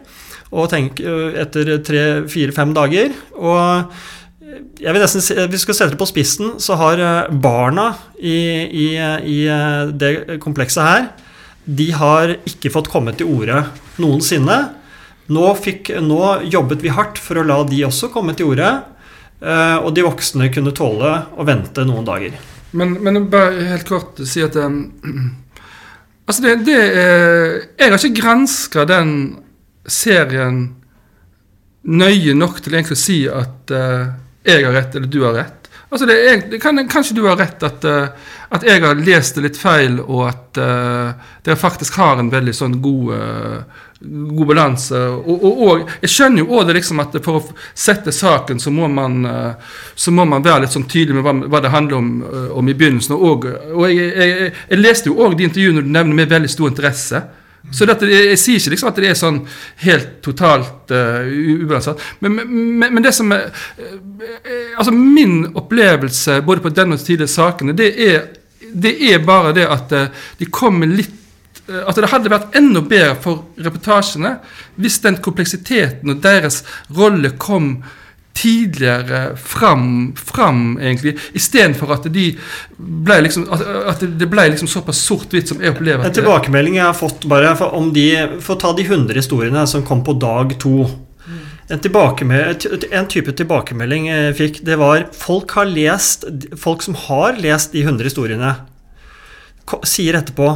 [0.50, 3.14] og tenk, etter tre-fire-fem dager.
[3.38, 3.92] Og
[4.80, 8.40] jeg vil nesten si, vi skal sette det på spissen, så har eh, barna i,
[8.66, 8.88] i,
[9.30, 11.10] i eh, det komplekset her
[11.70, 13.62] de har ikke fått komme til orde
[14.02, 14.58] noensinne.
[15.30, 18.72] Nå, fikk, nå, jobbet vi hardt for å la de også komme til orde.
[19.40, 22.40] Eh, og de voksne kunne tåle å vente noen dager.
[22.72, 24.90] Men, men bare helt kort si at um,
[26.30, 26.80] Altså, det, det
[27.80, 29.14] Jeg har ikke granska den
[29.90, 30.68] serien
[31.90, 34.12] nøye nok til egentlig å si at uh,
[34.46, 35.70] jeg har rett, eller du har rett.
[35.90, 39.40] Altså, det er, det kan, Kanskje du har rett at, uh, at jeg har lest
[39.40, 43.10] det litt feil, og at dere faktisk har en veldig sånn god
[44.00, 44.96] god balanse.
[44.98, 48.88] Og, og, og, jeg skjønner jo òg liksom at for å sette saken, så må
[48.92, 52.14] man, eh, så må man være litt sånn tydelig med hva, hva det handler om,
[52.24, 53.18] eh, om, i begynnelsen.
[53.18, 56.72] Og, og jeg, jeg, jeg, leste jo òg de intervjuene du nevner med veldig stor
[56.72, 57.24] interesse.
[57.76, 59.42] Så dette, jeg, jeg, sier ikke liksom at det er sånn
[59.84, 62.00] helt totalt uh, ubalansert.
[62.24, 63.52] Men, men, men, det som er
[64.80, 68.22] Altså, min opplevelse både på denne og tidligere sakene, det er,
[68.72, 69.92] det er bare det at
[70.40, 71.19] de kommer litt Eh,
[71.70, 74.38] at det hadde vært enda bedre for reportasjene
[74.80, 76.64] hvis den kompleksiteten og deres
[76.98, 77.78] rolle kom
[78.40, 82.30] tidligere fram, fram egentlig, istedenfor at de
[82.78, 86.06] ble liksom, at det ble liksom såpass sort-hvitt som jeg opplever.
[86.08, 88.08] En tilbakemelding jeg har fått bare for, om de,
[88.40, 90.88] for å ta de 100 historiene som kom på dag to.
[91.70, 96.24] En, en, type tilbakemelding jeg fikk, det var folk, har lest,
[96.58, 98.56] folk som har lest de 100 historiene,
[99.86, 100.48] sier etterpå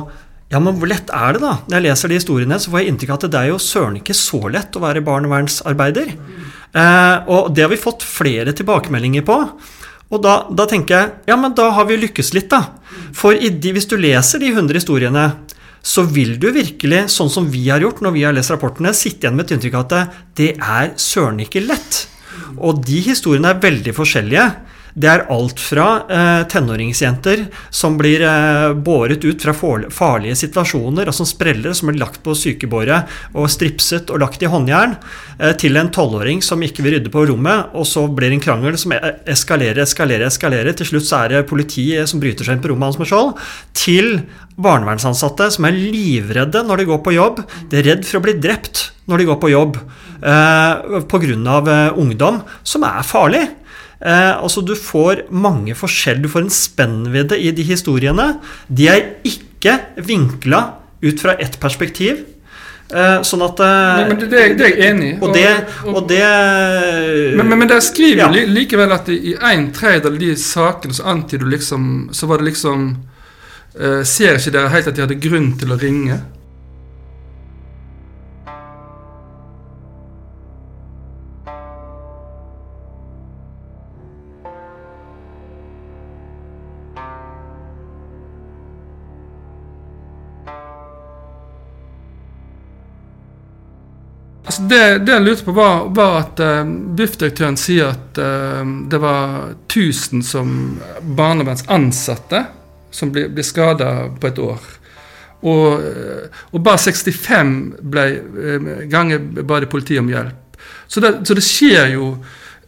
[0.54, 1.54] ja, men hvor lett er det, da?
[1.66, 3.96] Når jeg leser de historiene, så får jeg inntrykk av at det er jo søren
[3.98, 6.12] ikke så lett å være barnevernsarbeider.
[6.14, 9.40] Eh, og det har vi fått flere tilbakemeldinger på.
[10.14, 12.76] Og da, da, tenker jeg ja, men da har vi lykkes litt, da.
[13.18, 15.26] For de, hvis du leser de 100 historiene,
[15.84, 19.26] så vil du virkelig, sånn som vi har gjort når vi har lest rapportene, sitte
[19.26, 22.04] igjen med et inntrykk av at det er søren ikke lett.
[22.62, 24.46] Og de historiene er veldig forskjellige.
[24.94, 31.26] Det er alt fra eh, tenåringsjenter som blir eh, båret ut fra farlige situasjoner, som
[31.26, 33.02] spreller, som blir lagt på sykebåre
[33.34, 34.94] og stripset og lagt i håndjern,
[35.40, 38.46] eh, til en tolvåring som ikke vil rydde på rommet, og så blir det en
[38.46, 40.78] krangel som e-, eskalerer, eskalerer, eskalerer.
[40.78, 43.34] Til slutt så er det politiet som bryter seg inn på rommet hans med skjold.
[43.74, 44.20] Til
[44.62, 47.42] barnevernsansatte som er livredde når de går på jobb.
[47.72, 49.82] De er redd for å bli drept når de går på jobb
[50.22, 51.58] eh, pga.
[51.74, 53.48] Eh, ungdom som er farlig.
[54.04, 58.34] Eh, altså Du får mange forskjell, du får en spennvidde i de historiene.
[58.68, 60.64] De er ikke vinkla
[61.04, 62.26] ut fra ett perspektiv.
[62.94, 64.28] Eh, sånn at eh, men, men det,
[64.60, 65.14] det, er jeg enig i.
[65.24, 65.48] Og, det,
[65.86, 66.26] og, og det
[67.40, 68.44] Men, men, men der skriver ja.
[68.50, 72.52] likevel at i en tredjedel av de sakene så antyder du liksom Så var det
[72.52, 72.86] liksom
[73.80, 76.20] uh, Ser ikke dere helt at de hadde grunn til å ringe?
[94.54, 96.60] Altså det, det, jeg lurte på, var, var at uh,
[96.94, 100.52] BUF-direktøren sier at uh, det var 1000 som
[101.02, 102.44] barnevernsansatte
[102.94, 104.68] som ble, ble skada på et år.
[105.42, 108.06] Og, uh, og bare 65 ble,
[108.94, 110.62] ganger ba de politiet om hjelp.
[110.86, 112.14] Så det, så det skjer jo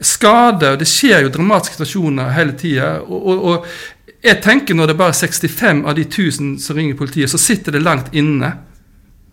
[0.02, 2.96] skader, det skjer jo dramatiske situasjoner hele tida.
[3.06, 6.98] Og, og, og jeg tenker når det er bare 65 av de 1000 som ringer
[6.98, 8.56] politiet, så sitter det langt inne.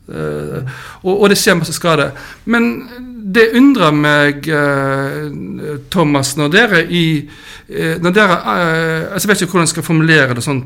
[0.09, 0.67] Uh,
[1.05, 2.09] og, og, det skjer masse skade.
[2.51, 2.69] Men
[3.33, 8.38] det undrer meg, uh, Thomas, når dere i uh, når dere,
[9.15, 10.65] altså Jeg vet ikke hvordan jeg skal formulere det sånn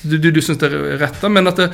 [0.00, 1.66] du, du, du syns det er rett, da, men det,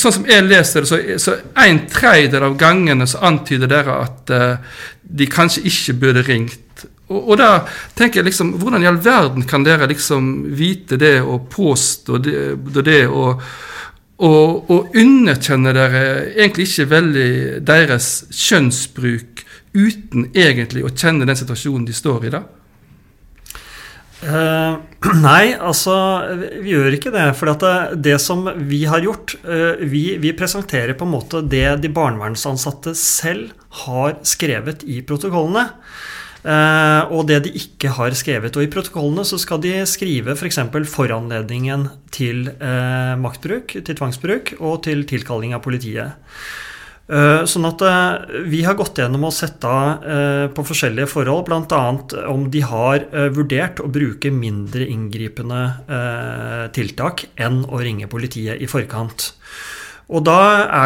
[0.00, 4.32] sånn som jeg leser det, så, så en tredjedel av gangene så antyder dere at
[5.04, 6.86] de kanskje ikke burde ringt.
[7.12, 7.50] Og, og da
[7.94, 12.40] tenker jeg liksom Hvordan i all verden kan dere liksom vite det og påstå det,
[12.82, 13.44] det og
[14.16, 17.30] og, og underkjenner dere egentlig ikke veldig
[17.68, 19.42] deres kjønnsbruk
[19.76, 22.46] uten egentlig å kjenne den situasjonen de står i da?
[24.24, 24.80] Uh,
[25.28, 25.94] nei, altså
[26.62, 27.26] vi gjør ikke det.
[27.36, 27.74] For det,
[28.06, 32.96] det, som vi har gjort uh, vi, vi, presenterer på en måte det de barnevernsansatte
[32.96, 33.52] selv
[33.84, 35.68] har skrevet i protokollene.
[36.46, 38.54] Uh, og det de ikke har skrevet.
[38.54, 40.60] Og i protokollene så skal de skrive f.eks.
[40.70, 46.14] For foranledningen til uh, maktbruk, til tvangsbruk og til tilkalling av politiet.
[47.10, 47.82] Uh, sånn at
[48.50, 50.06] vi har gått gjennom og sett av
[50.54, 51.82] på forskjellige forhold, bl.a.
[52.30, 59.32] om de har vurdert å bruke mindre inngripende tiltak enn å ringe politiet i forkant.
[60.06, 60.38] Og da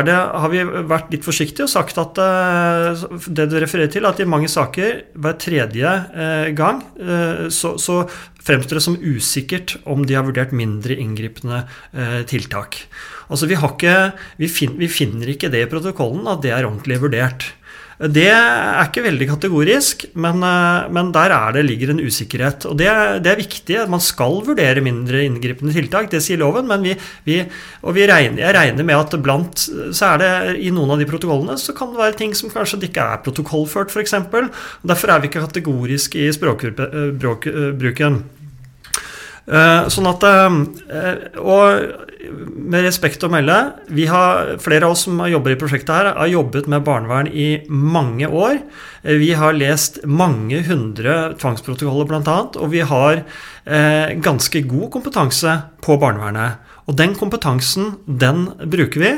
[0.06, 4.20] det, har vi vært litt forsiktige og sagt at uh, det du refererer til, at
[4.22, 8.02] i mange saker hver tredje uh, gang uh, så, så,
[8.40, 11.58] fremstår det som usikkert om de har vurdert mindre inngripende
[12.24, 12.78] tiltak.
[13.28, 13.96] Altså vi, ikke,
[14.40, 17.44] vi, fin, vi finner ikke det i protokollen at det er ordentlig vurdert.
[18.00, 22.64] Det er ikke veldig kategorisk, men, eh, men der det, ligger en usikkerhet.
[22.64, 22.88] Og det,
[23.20, 23.76] det, er viktig.
[23.92, 26.64] Man skal vurdere mindre inngripende tiltak, det sier loven.
[26.66, 26.96] Men vi,
[27.28, 27.44] vi
[28.00, 30.32] vi regner, jeg regner med at blant så er det
[30.64, 33.92] i noen av de protokollene så kan det være ting som kanskje ikke er protokollført,
[33.92, 34.16] f.eks.
[34.80, 38.22] Derfor er vi ikke kategoriske i språkbruken.
[39.50, 40.56] Eh, sånn at eh,
[41.42, 43.56] Og med respekt å melde,
[43.94, 47.62] vi har, flere av oss som jobber i prosjektet her, har jobbet med barnevern i
[47.68, 48.60] mange år.
[49.02, 55.56] Eh, vi har lest mange hundre tvangsprotokoller bl.a., og vi har eh, ganske god kompetanse
[55.84, 56.68] på barnevernet.
[56.90, 59.12] Og den kompetansen, den bruker vi.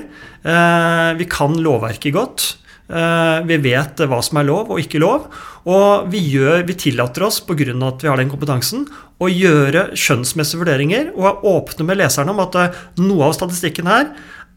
[0.45, 2.51] Eh, vi kan lovverket godt.
[2.93, 5.31] Eh, vi vet hva som er lov og ikke lov.
[5.69, 7.71] Og vi, gjør, vi tillater oss, pga.
[7.87, 8.87] at vi har den kompetansen,
[9.23, 13.91] å gjøre skjønnsmessige vurderinger og er åpne med leserne om at eh, noe av statistikken
[13.91, 14.11] her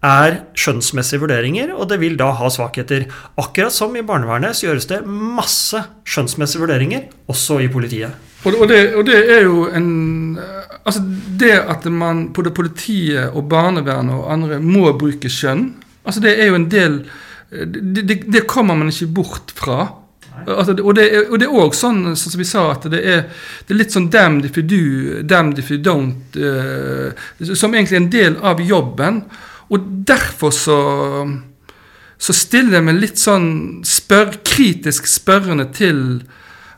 [0.05, 3.07] er skjønnsmessige vurderinger, og det vil da ha svakheter.
[3.41, 8.13] Akkurat som i barnevernet så gjøres det masse skjønnsmessige vurderinger, også i politiet.
[8.45, 10.37] Og det, og det, er jo en
[10.85, 15.71] Altså det at man både politiet og barnevernet og andre må bruke skjønn,
[16.05, 16.99] altså det er jo en del
[17.49, 19.87] det, det, det kommer man ikke bort fra.
[20.47, 23.25] Altså, og, det, er òg sånn, sånn som vi sa, at det er,
[23.65, 27.97] det er litt sånn 'damned if you do, damned if you don't', uh, som egentlig
[27.97, 29.23] er en del av jobben.
[29.73, 30.79] Og derfor så,
[32.17, 33.47] så stiller jeg meg litt sånn
[33.85, 36.21] spør, kritisk spørrende til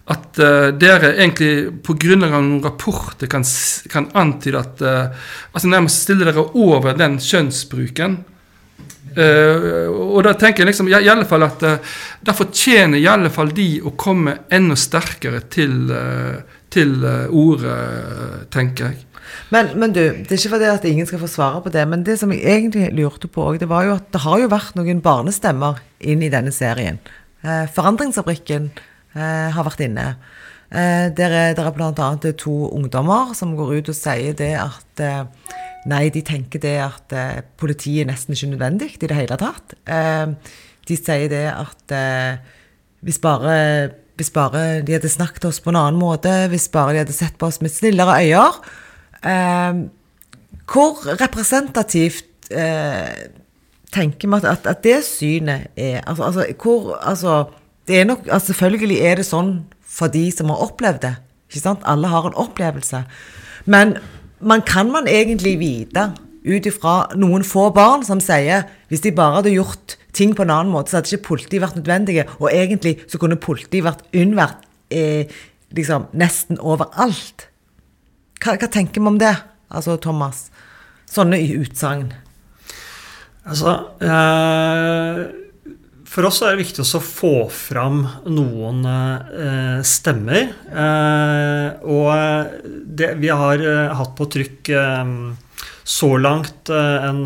[0.08, 3.44] at uh, dere egentlig på grunnlag av noen rapporter kan,
[3.92, 8.22] kan antyde at uh, altså Nærmest stiller dere over den kjønnsbruken.
[9.18, 13.32] Uh, og da tenker jeg liksom, i, alle fall at uh, da fortjener i alle
[13.34, 16.38] fall de å komme enda sterkere til, uh,
[16.74, 16.94] til
[17.34, 17.78] ordet,
[18.54, 19.04] tenker jeg.
[19.52, 22.06] Men, men, du, det er ikke fordi at ingen skal få svare på det, men
[22.06, 25.02] det som jeg egentlig lurte på, det var jo at det har jo vært noen
[25.04, 27.00] barnestemmer inn i denne serien.
[27.44, 28.70] Forandringsfabrikken
[29.16, 30.06] har vært inne.
[30.68, 32.08] Der er det bl.a.
[32.36, 35.04] to ungdommer som går ut og sier det at
[35.88, 39.76] Nei, de tenker det at eh, politiet er nesten ikke nødvendig i det hele tatt.
[39.88, 40.34] Eh,
[40.88, 42.40] de sier det at eh,
[43.08, 43.54] hvis, bare,
[44.20, 47.16] hvis, bare, de hadde snakket til oss på en annen måte, hvis bare de hadde
[47.16, 48.50] sett på oss med snillere øyne
[49.32, 49.80] eh,
[50.68, 53.30] Hvor representativt eh,
[53.94, 57.46] tenker vi at, at, det synet er Altså, altså hvor Altså,
[57.88, 59.54] det er nok altså, Selvfølgelig er det sånn
[59.88, 61.16] for de som har opplevd det.
[61.50, 61.86] Ikke sant?
[61.88, 63.04] Alle har en opplevelse.
[63.66, 63.98] Men
[64.40, 66.12] man kan man egentlig vite
[66.48, 70.54] ut ifra noen få barn som sier hvis de bare hadde gjort ting på en
[70.54, 72.26] annen måte, så hadde ikke politiet vært nødvendige.
[72.40, 75.30] Og egentlig så kunne politiet vært unnvært eh,
[75.76, 77.48] liksom, nesten overalt.
[78.42, 79.36] Hva, hva, tenker vi om det,
[79.70, 80.48] altså Thomas?
[81.12, 82.10] Sånne utsagn.
[83.48, 85.22] Altså eh,
[86.18, 88.00] for oss er det viktig å få fram
[88.34, 90.48] noen eh, stemmer.
[90.66, 94.72] Eh, og det, vi har eh, hatt på trykk
[95.88, 97.24] så langt eh, en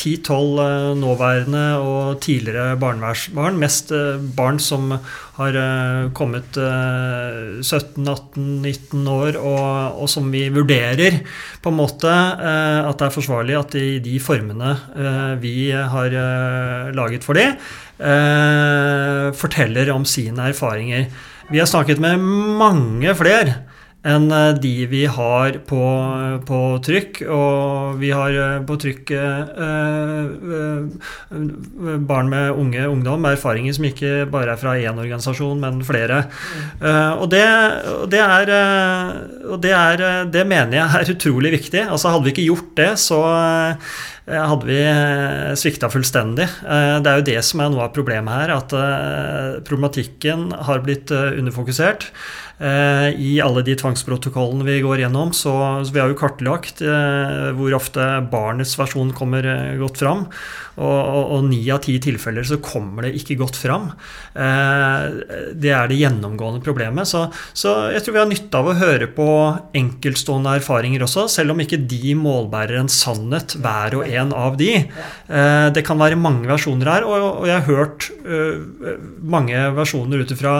[0.00, 3.58] ti-tolv eh, nåværende og tidligere barnevernsbarn.
[3.60, 4.94] Mest eh, barn som
[5.36, 11.20] har eh, kommet 17-18-19 år, og, og, som vi vurderer
[11.62, 14.76] på en måte at det er forsvarlig at i de formene
[15.40, 16.10] vi har
[16.94, 17.56] laget for dem,
[19.38, 21.06] forteller om sine erfaringer.
[21.50, 22.18] Vi har snakket med
[22.60, 23.54] mange flere
[24.02, 25.82] enn eh, de vi har på,
[26.46, 27.22] på trykk.
[27.30, 29.52] Og vi har eh, på trykk eh,
[30.58, 31.38] eh,
[32.10, 36.24] barn med unge ungdom med erfaringer som ikke bare er fra én organisasjon, men flere.
[36.80, 37.44] Eh, og, det,
[38.12, 38.54] det, er,
[39.46, 41.86] og det, er, det mener jeg er utrolig viktig.
[41.86, 43.22] Altså Hadde vi ikke gjort det, så
[44.26, 44.78] hadde vi
[45.58, 46.46] svikta fullstendig.
[46.62, 48.74] Det er jo det som er noe av problemet her, at
[49.66, 52.10] problematikken har blitt underfokusert.
[52.62, 57.48] Eh, I alle de tvangsprotokollene vi går gjennom, så, så vi har jo kartlagt eh,
[57.58, 60.28] hvor ofte barnets versjon kommer eh, godt fram.
[60.72, 63.90] Og ni av ti tilfeller så kommer det ikke godt fram.
[64.32, 67.04] det er det gjennomgående problemet.
[67.10, 69.26] Så, så, jeg tror vi har nytte av å høre på
[69.76, 74.72] enkeltstående erfaringer også, selv om ikke de målbærer en sannhet, hver og en av de.
[75.74, 78.10] det kan være mange versjoner her, og, jeg har hørt
[79.22, 80.56] mange versjoner ut ifra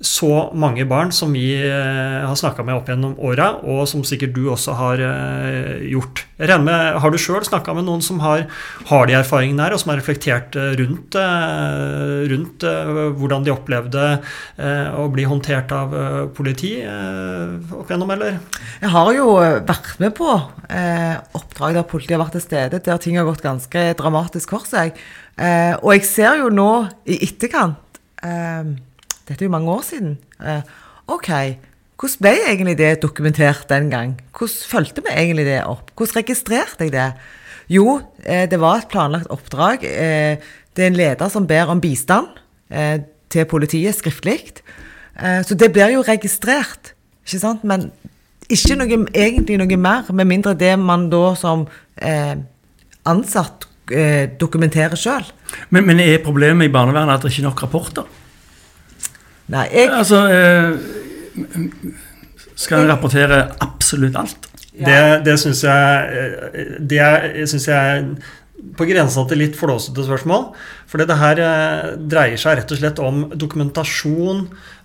[0.00, 4.32] så mange barn som vi eh, har snakka med opp gjennom åra, og som sikkert
[4.32, 6.22] du også har eh, gjort.
[6.38, 8.46] Jeg regner med, Har du sjøl snakka med noen som har,
[8.88, 11.18] har, de erfaringene her, og som har reflektert eh, rundt,
[12.32, 12.64] rundt
[13.20, 14.06] hvordan de opplevde
[14.96, 15.92] å bli håndtert av
[16.36, 18.38] politi opp gjennom, eller?
[18.80, 19.26] Jeg har jo
[19.68, 23.84] vært med på oppdrag der politiet har vært til stede, der ting har gått ganske
[23.98, 24.96] dramatisk for seg.
[25.80, 26.70] og jeg ser jo nå
[27.10, 27.76] i etterkant
[29.30, 30.16] dette er jo mange år siden.
[30.42, 30.62] Eh,
[31.06, 31.28] ok,
[32.00, 34.16] hvordan ble egentlig det dokumentert den gang?
[34.34, 35.92] Hvordan fulgte vi egentlig det opp?
[35.94, 37.12] Hvordan registrerte jeg det?
[37.70, 39.84] Jo, eh, det var et planlagt oppdrag.
[39.86, 40.42] Eh,
[40.74, 42.38] det er en leder som ber om bistand
[43.30, 44.62] til politiet skriftlig.
[45.18, 46.92] Så det blir jo registrert,
[47.26, 47.64] ikke sant?
[47.66, 47.88] Men
[48.46, 51.66] ikke noe, egentlig noe mer, med mindre det man da som
[53.02, 53.66] ansatt
[54.38, 55.26] dokumenterer sjøl.
[55.74, 58.19] Men, men er problemet i barnevernet at det ikke er nok rapporter?
[59.50, 60.70] Nei, jeg Altså eh,
[62.54, 64.50] Skal en rapportere absolutt alt?
[64.70, 64.86] Ja.
[64.86, 66.20] Det, det syns jeg
[66.54, 68.04] eh, Det syns jeg er
[68.76, 70.50] på grensa til litt flåsete spørsmål.
[70.90, 74.42] For det her eh, dreier seg rett og slett om dokumentasjon,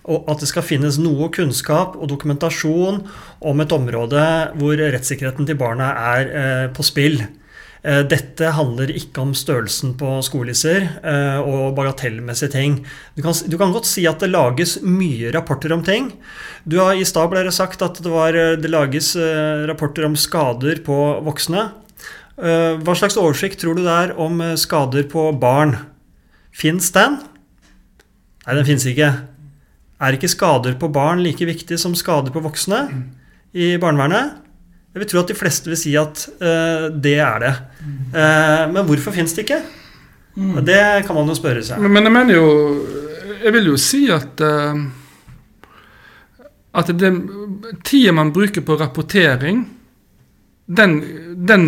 [0.08, 3.02] og at det skal finnes noe kunnskap og dokumentasjon
[3.50, 4.22] om et område
[4.56, 7.20] hvor rettssikkerheten til barna er eh, på spill.
[7.86, 12.80] Eh, dette handler ikke om størrelsen på skolisser eh, og bagatellmessige ting.
[13.14, 16.10] Du kan, du kan, godt si at det lages mye rapporter om ting.
[16.66, 19.12] Du har I stad ble det sagt at det, var, eh, det lages
[19.70, 21.68] rapporter om skader på voksne.
[22.36, 25.70] Hva slags oversikt tror du det er om skader på barn?
[26.52, 27.16] Fins den?
[28.44, 29.08] Nei, den fins ikke.
[30.04, 32.82] Er ikke skader på barn like viktig som skader på voksne
[33.56, 34.45] i barnevernet?
[34.96, 37.50] Jeg vil tro at de fleste vil si at uh, det er det.
[38.16, 39.58] Uh, men hvorfor fins det ikke?
[40.40, 40.54] Mm.
[40.64, 41.82] Det kan man jo spørre seg.
[41.84, 42.46] Men, men jeg mener jo
[43.42, 44.80] Jeg vil jo si at uh,
[46.76, 47.10] at det
[47.84, 49.62] tida man bruker på rapportering,
[50.66, 50.96] den,
[51.48, 51.62] den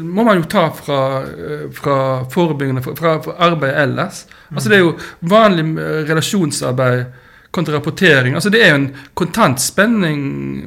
[0.00, 1.00] må man jo ta fra,
[1.76, 1.96] fra
[2.32, 4.22] forebyggende, fra, fra arbeid ellers.
[4.48, 4.94] Altså Det er jo
[5.28, 5.66] vanlig
[6.08, 7.04] relasjonsarbeid
[7.50, 8.34] kontra rapportering.
[8.34, 10.20] Altså Det er jo en kontant spenning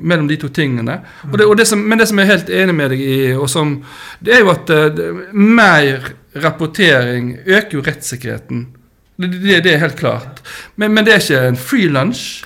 [0.03, 0.99] mellom de to tingene.
[1.31, 3.17] Og det, og det som, men det som jeg er helt enig med deg i,
[3.47, 3.75] som,
[4.23, 8.65] det er jo at det, mer rapportering øker jo rettssikkerheten.
[9.21, 10.41] Det, det, er helt klart.
[10.75, 12.43] Men, men, det er ikke en free lunch.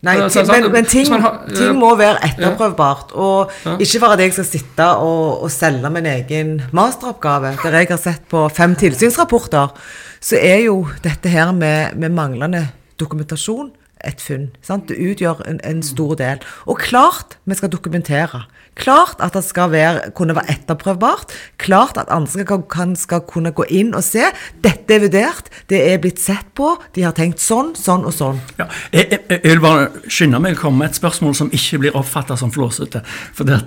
[0.00, 3.12] Nei, altså, men, men ting, har, ting, må være etterprøvbart.
[3.20, 3.76] Og ja.
[3.76, 8.00] ikke for at jeg skal sitte og, og selge min egen masteroppgave, der jeg har
[8.00, 9.72] sett på fem tilsynsrapporter,
[10.20, 12.66] så er jo dette her med, med manglende
[13.00, 13.72] dokumentasjon
[14.06, 14.48] et funn.
[14.64, 14.88] Sant?
[14.88, 16.40] Det utgjør en, en, stor del.
[16.70, 18.42] Og klart vi skal dokumentere.
[18.80, 21.34] Klart at det skal være, kunne være etterprøvbart.
[21.60, 24.24] Klart at andre skal, kan, skal, kunne gå inn og se.
[24.64, 28.40] Dette er vurdert, det er blitt sett på, de har tenkt sånn, sånn og sånn.
[28.58, 31.82] Ja, jeg, jeg, jeg, vil bare skynde meg å komme med et spørsmål som ikke
[31.84, 33.04] blir oppfatta som flåsete.
[33.36, 33.60] For det,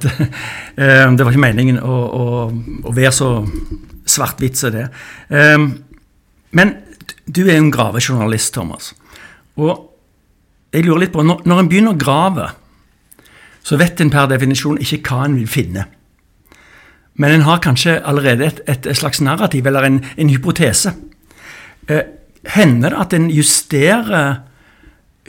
[0.81, 2.25] eh, det var ikke meningen å, å,
[2.89, 3.35] å være så
[4.09, 4.89] svart-hvitt som det.
[5.29, 5.69] Um,
[6.53, 6.75] men
[7.23, 8.91] du er jo en gravejournalist, Thomas.
[9.61, 9.89] Og
[10.73, 12.47] jeg lurer litt på, Når, når en begynner å grave,
[13.63, 15.85] så vet en per definisjon ikke hva en vil finne.
[17.13, 20.95] Men en har kanskje allerede et, et slags narrativ, eller en, en hypotese.
[21.87, 22.01] Eh,
[22.55, 24.41] hender det at en justerer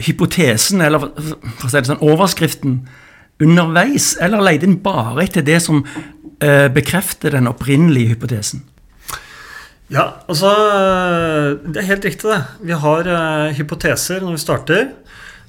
[0.00, 2.78] hypotesen, eller for å si det sånn, overskriften,
[3.44, 8.64] underveis, eller leter en bare etter det som eh, bekrefter den opprinnelige hypotesen?
[9.94, 10.50] Ja, altså
[11.62, 12.42] Det er helt riktig, det.
[12.66, 14.86] Vi har uh, hypoteser når vi starter.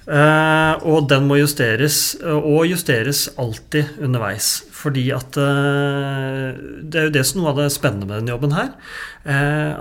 [0.05, 4.59] Uh, og den må justeres, og justeres alltid underveis.
[4.75, 8.53] Fordi at uh, Det er jo det som noe av det spennende med den jobben
[8.53, 8.75] her.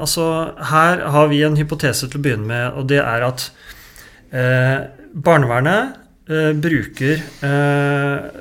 [0.00, 3.50] altså Her har vi en hypotese til å begynne med, og det er at
[5.14, 7.20] barnevernet bruker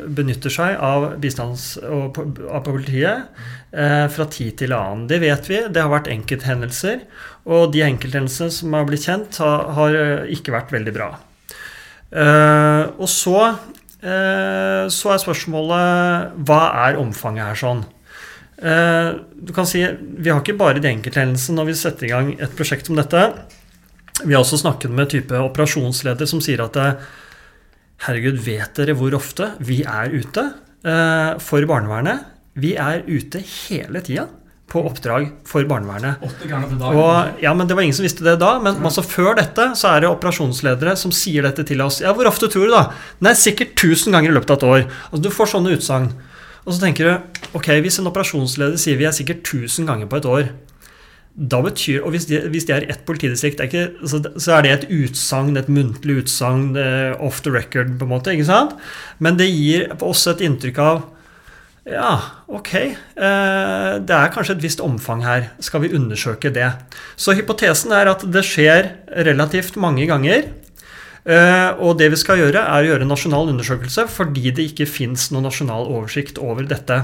[0.07, 2.15] benytter seg av bistands- og
[2.47, 3.25] av politiet
[3.73, 5.07] Eh, fra tid til annen.
[5.09, 5.57] Det vet vi.
[5.73, 6.99] Det har vært enkelthendelser.
[7.49, 11.17] Og de enkelthendelsene som har blitt kjent, har, eh, ikke vært veldig bra.
[12.13, 13.57] Og så,
[14.03, 17.85] så er spørsmålet hva er omfanget her sånn?
[18.61, 22.55] Du kan si, Vi har ikke bare de enkelthendelsene når vi setter i gang et
[22.55, 23.33] prosjekt som dette.
[24.23, 26.73] Vi har også snakket med type operasjonsleder som sier at
[28.07, 30.45] herregud, vet dere hvor ofte vi er ute
[31.43, 32.25] for barnevernet?
[32.59, 34.27] Vi er ute hele tida
[34.73, 36.21] på oppdrag for barnevernet.
[36.25, 36.97] Åtte ganger til dagen.
[36.97, 38.55] Og, ja, men Det var ingen som visste det da.
[38.63, 42.01] Men altså, før dette så er det operasjonsledere som sier dette til oss.
[42.01, 42.87] Ja, Hvor ofte tror du, da?
[43.25, 44.85] Nei, sikkert 1000 ganger i løpet av et år.
[45.11, 46.09] Altså, Du får sånne utsagn.
[46.63, 50.21] Og så tenker du ok, hvis en operasjonsleder sier vi er sikkert 1000 ganger på
[50.21, 50.49] et år,
[51.33, 54.65] da betyr, og hvis de, hvis de er ett politidistrikt, er ikke, så, så, er
[54.65, 56.75] det et utsagn, et muntlig utsagn,
[57.17, 58.35] off the record, på en måte.
[58.35, 58.77] ikke sant?
[59.17, 61.01] Men det gir også et inntrykk av
[61.83, 62.15] ja,
[62.47, 62.69] ok.
[62.79, 65.49] Eh, det er kanskje et visst omfang her.
[65.63, 66.69] Skal vi undersøke det?
[67.19, 68.93] Så hypotesen er at det skjer
[69.27, 70.47] relativt mange ganger.
[71.23, 74.89] Eh, og det vi skal gjøre, er å gjøre en nasjonal undersøkelse fordi det ikke
[74.89, 76.99] fins noen nasjonal oversikt over dette.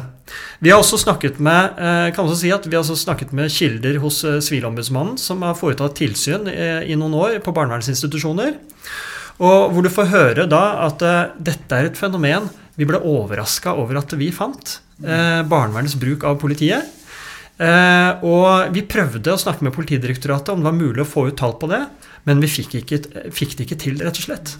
[0.60, 3.54] Vi har også snakket med eh, kan også si at vi har også snakket med
[3.54, 8.58] kilder hos Sivilombudsmannen, som har foretatt tilsyn i noen år på barnevernsinstitusjoner.
[9.40, 11.04] Og hvor du får høre da at
[11.40, 12.50] dette er et fenomen
[12.80, 16.96] vi ble overraska over at vi fant eh, barnevernets bruk av politiet.
[17.60, 21.36] Eh, og vi prøvde å snakke med Politidirektoratet om det var mulig å få ut
[21.40, 21.82] tall på det,
[22.30, 23.00] men vi fikk, ikke,
[23.34, 24.54] fikk det ikke til, rett og slett.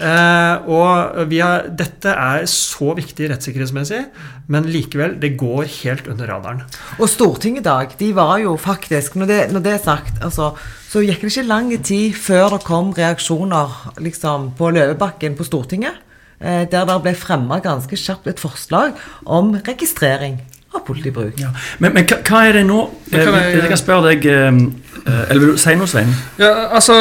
[0.00, 4.00] Eh, og har, dette er så viktig rettssikkerhetsmessig,
[4.48, 6.62] men likevel, det går helt under radaren.
[6.96, 10.54] Og Stortinget i dag, de var jo faktisk, når det, når det er sagt, altså,
[10.88, 16.00] så gikk det ikke lang tid før det kom reaksjoner liksom, på Løvebakken på Stortinget.
[16.40, 18.96] Eh, der det ble fremma ganske kjapt et forslag
[19.28, 20.40] om registrering
[20.74, 21.40] av politibruk.
[21.40, 21.50] Ja.
[21.78, 24.48] Men, men hva, er det nå kan eh, jeg, jeg, kan spørre deg eh,
[25.28, 26.10] Eller vil du si noe, Svein?
[26.40, 26.96] Ja, altså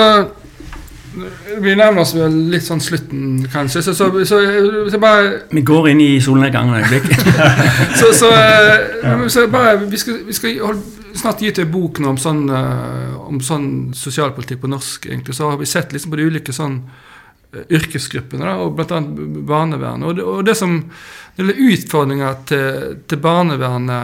[1.60, 3.82] vi nærmer oss vel litt sånn slutten, kanskje.
[3.82, 4.38] Så, så, så,
[4.94, 7.26] så bare Vi går inn i solnedgangen et øyeblikk.
[8.00, 12.22] så, så, bare Vi skal, vi skal holde, snart gi til en bok nå om
[12.22, 12.44] sånn,
[13.26, 13.68] om sånn
[13.98, 15.10] sosialpolitikk på norsk.
[15.10, 17.09] egentlig, Så har vi sett liksom på de ulike sånn Eh,
[17.50, 19.02] yrkesgruppene, da, og bl.a.
[19.50, 20.08] barnevernet.
[20.08, 20.91] Og det, og det som
[21.38, 22.68] gjelder utfordringer til,
[23.10, 24.04] til, barnevernet,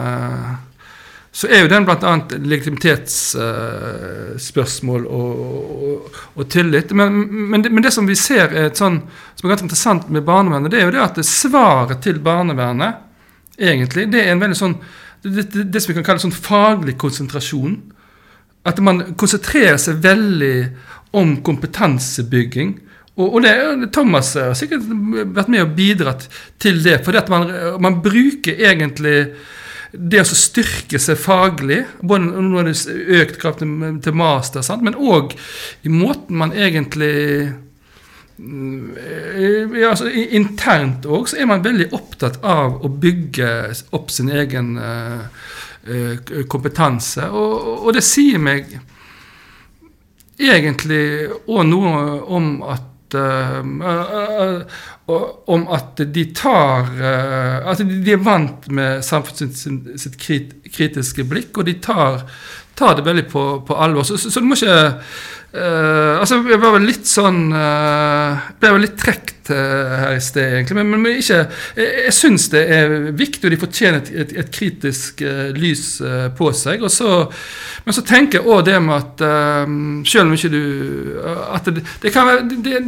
[1.36, 2.12] så er jo den bl.a.
[2.52, 5.32] legitimitetsspørsmål uh, og,
[5.90, 5.98] og,
[6.34, 6.88] og, tillit.
[6.96, 7.06] Men,
[7.52, 8.98] men, det, men, det, som vi ser er sånn,
[9.36, 12.92] som er ganske interessant med barnevernet, det er jo det at det svaret til barnevernet
[13.56, 14.76] egentlig, det er en veldig sånn
[15.26, 17.78] det, det som vi kan kalle sånn faglig konsentrasjon.
[18.66, 20.56] At man konsentrerer seg veldig
[21.16, 22.76] om kompetansebygging
[23.16, 23.52] og, og det,
[23.96, 24.88] Thomas har sikkert
[25.32, 26.26] vært med og bidratt
[26.60, 26.98] til det.
[27.04, 27.46] For man,
[27.80, 29.16] man, bruker egentlig
[29.96, 33.70] det å styrke seg faglig, både når det er økt krav til,
[34.04, 34.84] til master, sant?
[34.84, 35.32] men òg
[35.88, 37.14] i måten man egentlig
[38.36, 38.90] mm,
[39.78, 43.48] ja, altså, Internt òg så er man veldig opptatt av å bygge
[43.96, 45.24] opp sin egen uh,
[46.52, 47.30] kompetanse.
[47.30, 47.56] Og,
[47.86, 48.68] og, det sier meg
[50.36, 52.92] egentlig òg noe om at
[55.46, 56.88] om at de tar
[57.70, 59.56] At de er vant med samfunnet
[60.00, 62.24] sitt kritiske blikk, og de tar,
[62.76, 64.04] tar det veldig på, på alvor.
[64.04, 64.76] Så, så, så, du må ikke
[65.56, 70.20] Uh, altså, Jeg var vel litt sånn uh, Ble vel litt trukket uh, her i
[70.20, 70.76] sted, egentlig.
[70.76, 71.38] Men, men, men ikke,
[71.78, 75.22] jeg, jeg syns det er viktig, og de fortjener et, et, et kritisk
[75.56, 75.84] lys
[76.36, 76.82] på seg.
[76.92, 77.12] Så,
[77.86, 79.24] men så tenker jeg òg det med at
[80.10, 80.62] selv om ikke du
[81.54, 82.80] At det, det kan være det,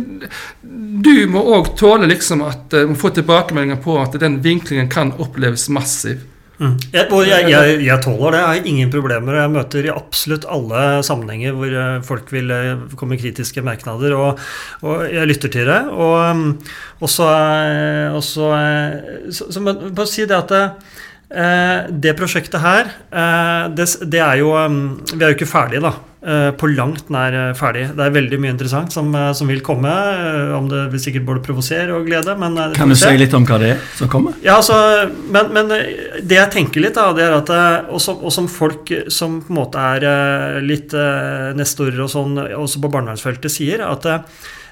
[1.07, 5.69] Du må òg tåle liksom at du få tilbakemeldinger på at den vinklingen kan oppleves
[5.73, 6.27] massiv.
[6.59, 6.75] Mm.
[6.91, 8.39] Jeg, jeg, jeg, jeg, tåler det.
[8.41, 9.37] Jeg har ingen problemer.
[9.39, 14.17] Jeg møter i absolutt alle sammenhenger hvor eh, folk vil eh, komme med kritiske merknader,
[14.19, 14.43] og,
[14.83, 15.81] og jeg lytter til det.
[15.95, 16.51] Og, mm,
[16.99, 17.29] og så,
[18.11, 18.51] og så,
[19.31, 20.65] så, så Bare si det at det,
[22.03, 22.91] det prosjektet her,
[23.77, 25.93] det, det, er jo mm, Vi er jo ikke ferdige, da.
[26.29, 27.87] Eh, på langt nær eh, ferdig.
[27.97, 29.93] Det er veldig mye interessant som, eh, som vil komme.
[30.59, 32.35] Om det vil sikkert både provosere og glede.
[32.41, 34.37] Men, Kan du si litt om hva det er som kommer?
[34.45, 34.77] Ja, altså,
[35.33, 37.55] men, men det jeg tenker litt, da, det er at
[37.89, 40.95] og som, og som folk som på en måte er litt
[41.57, 44.07] nestorer og sånn, også på barnevernsfeltet, sier, at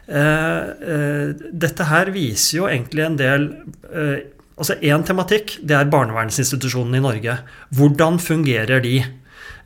[0.09, 3.53] eh, dette her viser jo egentlig en del
[3.93, 4.17] eh,
[4.57, 7.35] Altså én tematikk, det er barnevernsinstitusjonene i Norge.
[7.77, 9.03] Hvordan fungerer de?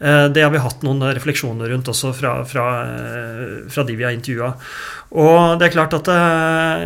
[0.01, 4.05] Eh, Det har vi hatt noen refleksjoner rundt også fra, fra, eh, fra de vi
[4.07, 4.55] har intervjua.
[5.11, 6.85] Og det er klart at eh,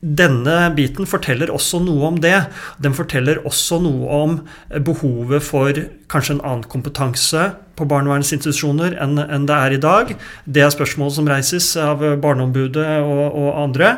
[0.00, 2.36] denne biten forteller også noe om det.
[2.82, 4.38] Den forteller også noe om
[4.86, 10.12] behovet for kanskje en annen kompetanse på barnevernsinstitusjoner enn, det er i dag.
[10.44, 13.94] Det er spørsmål som reises av Barneombudet og, og andre,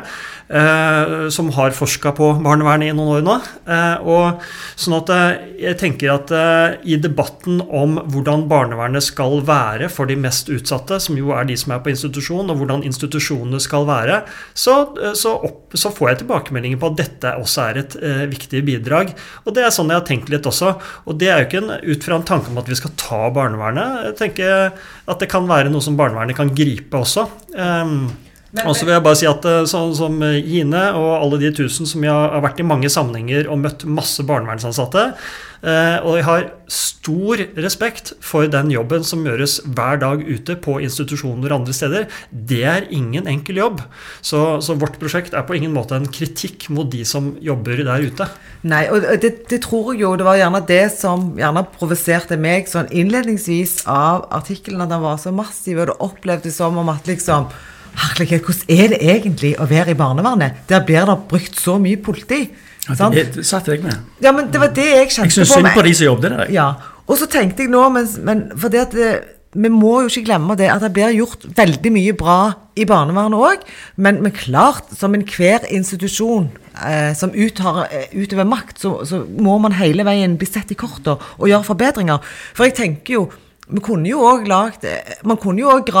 [0.47, 3.37] eh, som har forska på barnevernet i noen år nå.
[3.67, 4.45] Eh, og
[4.79, 10.09] sånn at eh, jeg tenker at eh, i debatten om hvordan barnevernet skal være for
[10.09, 12.85] de mest utsatte, som jo er de som er på institusjon, og hvordan
[13.43, 14.23] institusjonene skal være,
[14.53, 18.25] så, eh, så, opp, så får jeg tilbakemeldinger på at dette også er et eh,
[18.31, 19.13] viktig bidrag.
[19.45, 20.75] Og det er sånn jeg har tenkt litt også.
[21.05, 23.29] Og det er jo ikke en, ut fra en tanke om at vi skal ta
[23.33, 24.09] barnevernet.
[24.09, 27.27] Jeg tenker at det kan være noe som barnevernet kan gripe også.
[27.55, 28.11] Um,
[28.61, 31.89] og så vil jeg bare si at eh, sånn som Gine og alle de tusen
[31.89, 35.07] som jeg har vært i mange sammenhenger og møtt masse barnevernsansatte,
[35.65, 40.77] eh, og jeg har stor respekt for den jobben som gjøres hver dag ute på
[40.85, 42.05] institusjoner og andre steder.
[42.31, 43.81] Det er ingen enkel jobb.
[44.21, 48.07] Så, så vårt prosjekt er på ingen måte en kritikk mot de som jobber der
[48.07, 48.29] ute.
[48.69, 52.69] Nei, og det, det tror jeg jo Det var gjerne det som gjerne provoserte meg
[52.71, 57.09] sånn innledningsvis av artikkelen, at den var så massiv, og det opplevdes som om at
[57.09, 57.51] liksom
[57.93, 60.63] Herlighet, hvordan er det egentlig å være i barnevernet?
[60.69, 62.47] Der blir det brukt så mye politi.
[62.89, 63.95] Ja, det, det satt jeg med.
[64.23, 65.61] Ja, men det var det jeg kjente Jeg syns på.
[65.61, 66.49] synd på de som jobbet der.
[66.51, 66.71] Ja,
[67.07, 69.11] og så tenkte jeg nå, men, men for det at det,
[69.53, 72.37] vi må jo ikke glemme det, at det blir gjort veldig mye bra
[72.79, 73.63] i barnevernet òg.
[74.01, 76.49] Men, men klart, som enhver institusjon
[76.81, 80.79] eh, som uthar, eh, utøver makt, så, så må man hele veien bli sett i
[80.79, 82.35] korta og gjøre forbedringer.
[82.57, 83.25] For jeg tenker jo
[83.67, 85.91] vi kunne jo lagt, eh, Man kunne jo òg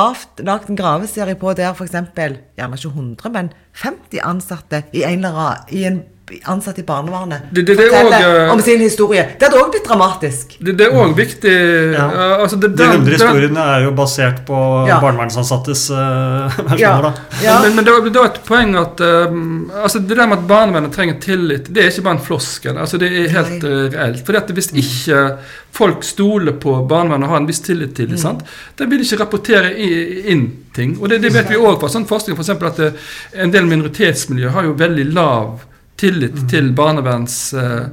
[0.43, 1.91] lagd en graveserie på der f.eks.
[1.91, 6.03] gjerne ikke 100, men 50 ansatte i en eller annen i en
[6.49, 9.23] ansatt i barnevernet Det- det- det er forteller også, eh, om sin historie.
[9.39, 10.57] Det hadde òg blitt dramatisk.
[10.59, 12.05] Det, det er òg viktig Ja.
[12.07, 14.99] eh, altså det, De den- 100 den- historiene er jo basert på Ja.
[15.01, 16.79] barnevernsansattes uh, versjoner.
[16.79, 17.01] Ja.
[17.01, 17.13] da.
[17.43, 17.59] Ja.
[17.61, 21.19] Men, men det er et poeng at um, altså det der med at barnevernet trenger
[21.19, 22.77] tillit, det er ikke bare en floskel.
[22.77, 24.25] Altså det er helt uh, reelt.
[24.25, 25.37] Fordi at Hvis ikke
[25.71, 28.41] folk stoler på barnevernet og har en viss tillit til dem, mm.
[28.77, 30.97] da vil de ikke rapportere i, inn ting.
[31.01, 32.95] Og det, det vet vi òg fra sånn forskning for eksempel at
[33.35, 35.59] en del minoritetsmiljø har jo veldig lav
[35.99, 37.91] tillit til barnevernsetaten.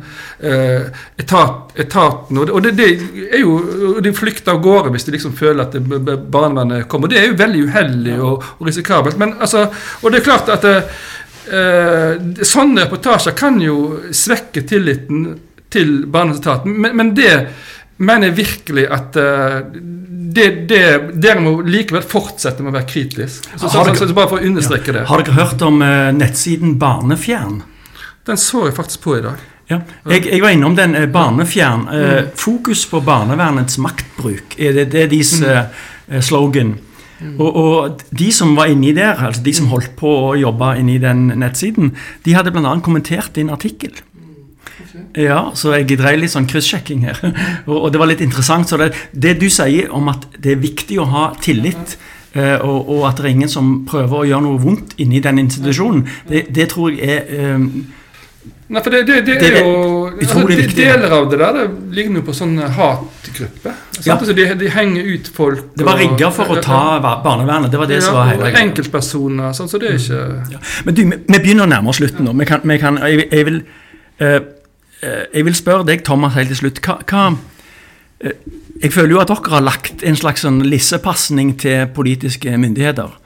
[1.21, 2.39] etat, etaten.
[2.41, 2.89] Og, det, det,
[3.31, 7.13] er jo, de flykter av gårde hvis de liksom føler at det, barnevernet kommer.
[7.13, 9.19] Det er jo veldig uheldig og, og risikabelt.
[9.21, 9.67] Men altså,
[10.01, 15.29] og det er klart at eh, sånne reportasjer kan jo svekke tilliten
[15.71, 17.35] til barnevernsetaten, men, men det
[18.01, 19.59] mener jeg virkelig at eh,
[20.31, 20.85] det, det,
[21.21, 23.49] dere må likevel fortsette med å være kritisk.
[23.57, 25.05] Så, så, så, så, bare for å understreke det.
[25.11, 27.61] Har dere hørt om eh, nettsiden Barnefjern?
[28.31, 29.41] Den så jeg faktisk på i dag.
[29.71, 29.81] Ja.
[30.11, 31.87] Jeg, jeg var innom den eh, Barnefjern.
[31.95, 34.57] Eh, fokus på barnevernets maktbruk.
[34.59, 36.77] Er det, det er deres eh, eh, slogan.
[37.37, 40.97] Og, og de som var inni der, altså de som holdt på å jobbe inni
[41.03, 41.93] den nettsiden,
[42.25, 42.73] de hadde bl.a.
[42.81, 43.93] kommentert din artikkel.
[45.19, 47.21] Ja, så jeg drev litt sånn kryssjekking her.
[47.69, 48.71] Og, og det var litt interessant.
[48.71, 51.97] Så det, det du sier om at det er viktig å ha tillit,
[52.33, 55.43] eh, og, og at det er ingen som prøver å gjøre noe vondt inni den
[55.45, 57.67] institusjonen, det, det tror jeg er eh,
[58.71, 59.71] Nei, for det, det, det, Det er jo
[60.07, 60.77] altså, de- viktig.
[60.79, 61.65] Deler av det der det
[61.97, 63.73] ligner jo på sånne hatgruppe.
[63.97, 64.07] sant?
[64.07, 64.15] Ja.
[64.15, 65.65] Altså, de, de henger ut folk.
[65.75, 66.83] Det var rigga for å ta
[67.25, 67.73] barnevernet.
[67.73, 68.63] Det var det ja, som var hele greia.
[68.69, 69.57] Enkeltpersoner.
[69.59, 70.21] Sånn, så det er ikke
[70.55, 70.63] Ja.
[70.87, 72.37] Men du, vi vi begynner å nærme oss slutten nå.
[72.39, 73.59] Vi kan, vi kan, jeg, jeg, vil,
[74.23, 74.39] eh,
[75.35, 76.79] jeg vil spørre deg, Thomas, helt til slutt.
[76.87, 78.37] Hva, hva uh,
[78.81, 83.19] Jeg føler jo at dere har lagt en slags sånn lissepasning til politiske myndigheter.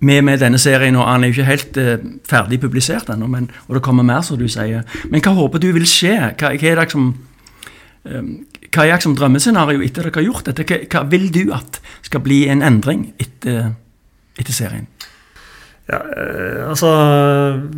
[0.00, 1.98] Med, med denne serien, og Han er jo ikke helt eh,
[2.28, 3.28] ferdig publisert ennå,
[3.68, 4.82] og det kommer mer, som du sier.
[5.10, 6.16] Men hva håper du vil skje?
[6.40, 7.12] Hva, hva er det som
[8.04, 8.32] eh,
[8.72, 10.64] hva er det som drømmescenario etter dere har gjort dette?
[10.64, 13.74] Hva, hva vil du at skal bli en endring etter,
[14.40, 14.88] etter serien?
[15.90, 16.90] Ja, eh, altså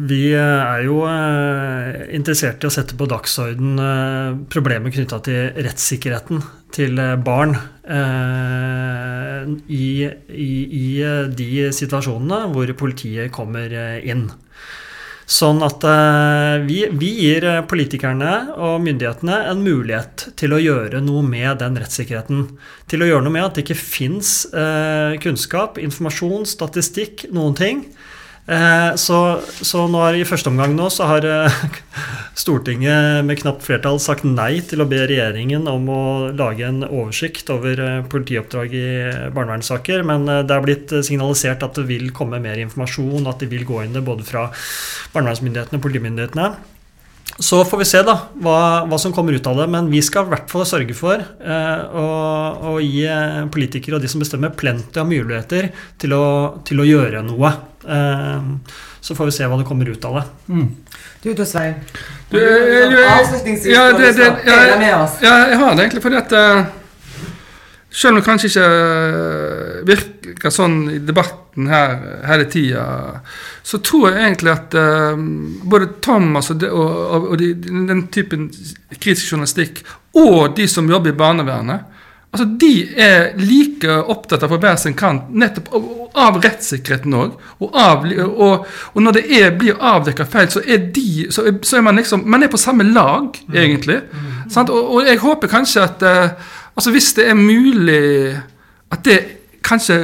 [0.09, 6.45] Vi er jo eh, interessert i å sette på dagsorden eh, problemer knytta til rettssikkerheten
[6.75, 7.53] til barn
[9.71, 10.87] i, i, i
[11.39, 13.71] de situasjonene hvor politiet kommer
[14.03, 14.25] inn.
[15.25, 21.01] Sånn at eh, vi, vi gir eh, politikerne og myndighetene en mulighet til å gjøre
[21.05, 22.43] noe med den rettssikkerheten.
[22.93, 27.87] Til å gjøre noe med at det ikke fins eh, kunnskap, informasjon, statistikk, noen ting
[29.01, 31.63] så, så nå er, i første omgang nå så har eh,
[32.45, 36.03] Stortinget med knapt flertall sagt nei til å be regjeringen om å
[36.35, 38.85] lage en oversikt over eh, politioppdrag i
[39.33, 40.05] barnevernssaker.
[40.05, 43.81] Men det er blitt signalisert at det vil komme mer informasjon, at de vil gå
[43.87, 44.51] inn det både fra
[45.17, 46.53] barnevernsmyndighetene og politimyndighetene.
[47.39, 48.15] Så får vi se da,
[48.45, 49.67] hva, hva, som kommer ut av det.
[49.73, 52.07] Men vi skal i hvert fall sørge for eh, å,
[52.71, 53.09] å, gi
[53.55, 56.27] politikere og de som bestemmer, plenty av muligheter til å,
[56.67, 57.51] til å gjøre noe.
[57.89, 58.43] Eh,
[59.01, 60.25] så får vi se hva det kommer ut av det.
[60.49, 60.69] Mm.
[61.23, 61.75] Du du Svein?
[62.31, 66.65] Du, Avslutningsvis, ja, det, det, ja, ja, jeg har det egentlig fordi at uh,
[67.93, 71.93] selv om det kanskje ikke eh, virker sånn i debatten her
[72.27, 72.87] hele tida,
[73.63, 75.21] så tror jeg egentlig at uh,
[75.63, 78.49] både Thomas og, de, og, og de, den typen
[78.97, 79.85] kritisk journalistikk,
[80.17, 81.94] og de som jobber i barnevernet,
[82.35, 85.69] altså de er like opptatt av å være sin kant nettopp
[86.19, 87.37] av rettssikkerheten òg.
[87.63, 91.79] Og, og, og, når det er, blir avdekka feil, så er, de, så er, så
[91.79, 93.55] er man liksom Man er på samme lag, mm.
[93.55, 94.01] egentlig.
[94.11, 94.33] Mm.
[94.65, 98.35] Og, og, jeg håper kanskje at uh, Altså Hvis det er mulig
[98.91, 99.19] at det
[99.63, 100.01] kanskje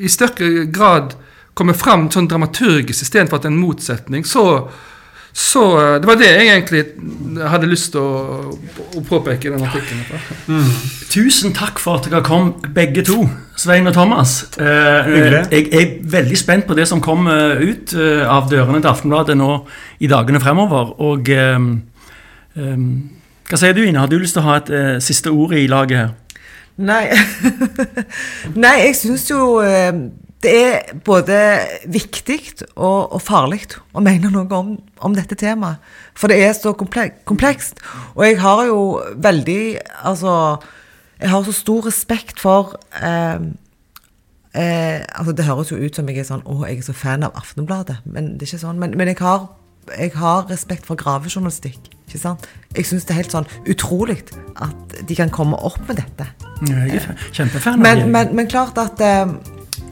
[0.00, 1.12] i større grad
[1.54, 4.44] kommer fram sånn dramaturgisk istedenfor at det er en motsetning, så,
[5.32, 6.84] så eh, Det var det jeg egentlig
[7.48, 8.52] hadde lyst til å,
[8.98, 10.02] å påpeke i den artikkelen.
[10.46, 10.68] Mm.
[11.12, 13.24] Tusen takk for at dere kom, begge to,
[13.56, 14.42] Svein og Thomas.
[14.60, 15.08] Eh,
[15.52, 19.54] jeg er veldig spent på det som kommer ut eh, av dørene til Aftenbladet nå
[20.04, 20.94] i dagene fremover.
[21.00, 21.58] Og eh,
[22.56, 22.86] eh
[23.52, 24.00] hva sier du, Ine?
[24.00, 26.12] Har du lyst til å ha et siste ord i laget her?
[26.80, 27.02] Nei,
[28.64, 29.58] Nei jeg syns jo
[30.42, 31.38] det er både
[31.86, 32.38] viktig
[32.74, 33.62] og, og farlig
[33.94, 35.82] å mene noe om, om, dette temaet.
[36.18, 37.82] For det er så komplekst.
[38.16, 38.80] Og jeg har jo
[39.22, 39.62] veldig
[40.02, 40.58] Altså,
[41.20, 43.38] jeg har så stor respekt for uh,
[44.52, 47.38] altså Det høres jo ut som jeg er sånn Å, jeg er så fan av
[47.38, 48.02] Aftenbladet.
[48.04, 48.82] Men det er ikke sånn.
[48.82, 49.46] Men, men jeg, har,
[49.94, 51.92] jeg har respekt for gravejournalistikk.
[52.08, 52.50] Ikke sant?
[52.76, 54.18] Jeg syns det er helt sånn utrolig
[54.60, 56.26] at de kan komme opp med dette.
[56.68, 59.32] Jeg er kjempefan av men, men, men klart at uh,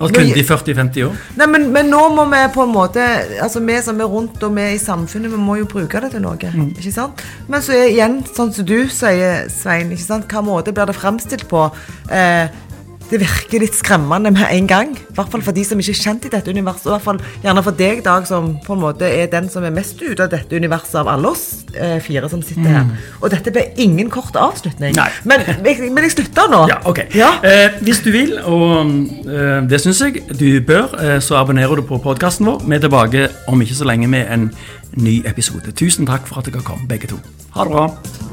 [0.01, 1.19] og kun de 40-50 år?
[1.41, 3.05] Nei, men, men, nå må vi på en måte
[3.41, 6.25] Altså Vi som er rundt og vi i samfunnet, vi må jo bruke det til
[6.25, 6.37] noe.
[6.55, 6.71] Mm.
[6.77, 7.23] ikke sant?
[7.49, 10.29] Men så er igjen, sånn som du sier, Svein, ikke sant?
[10.31, 11.67] hva måte blir det fremstilt på?
[12.13, 12.49] Eh,
[13.11, 14.93] det virker litt skremmende med en gang.
[14.95, 16.87] I hvert fall for de som ikke er kjent i dette universet.
[16.87, 19.67] Og i hvert fall gjerne for deg, Dag, som på en måte er den som
[19.67, 21.45] er mest ute av dette universet av alle oss
[21.75, 22.87] eh, fire som sitter her.
[22.87, 22.95] Mm.
[23.21, 24.97] Og dette ble ingen kort avslutning.
[25.29, 26.63] Men, men jeg slutter nå.
[26.71, 27.03] Ja, ok.
[27.19, 27.33] Ja.
[27.47, 28.95] Eh, hvis du vil, og
[29.27, 32.63] eh, det syns jeg du bør, eh, så abonnerer du på podkasten vår.
[32.67, 34.51] Vi er tilbake om ikke så lenge med en
[34.97, 35.75] ny episode.
[35.77, 37.21] Tusen takk for at dere kom, begge to.
[37.57, 38.30] Ha det bra.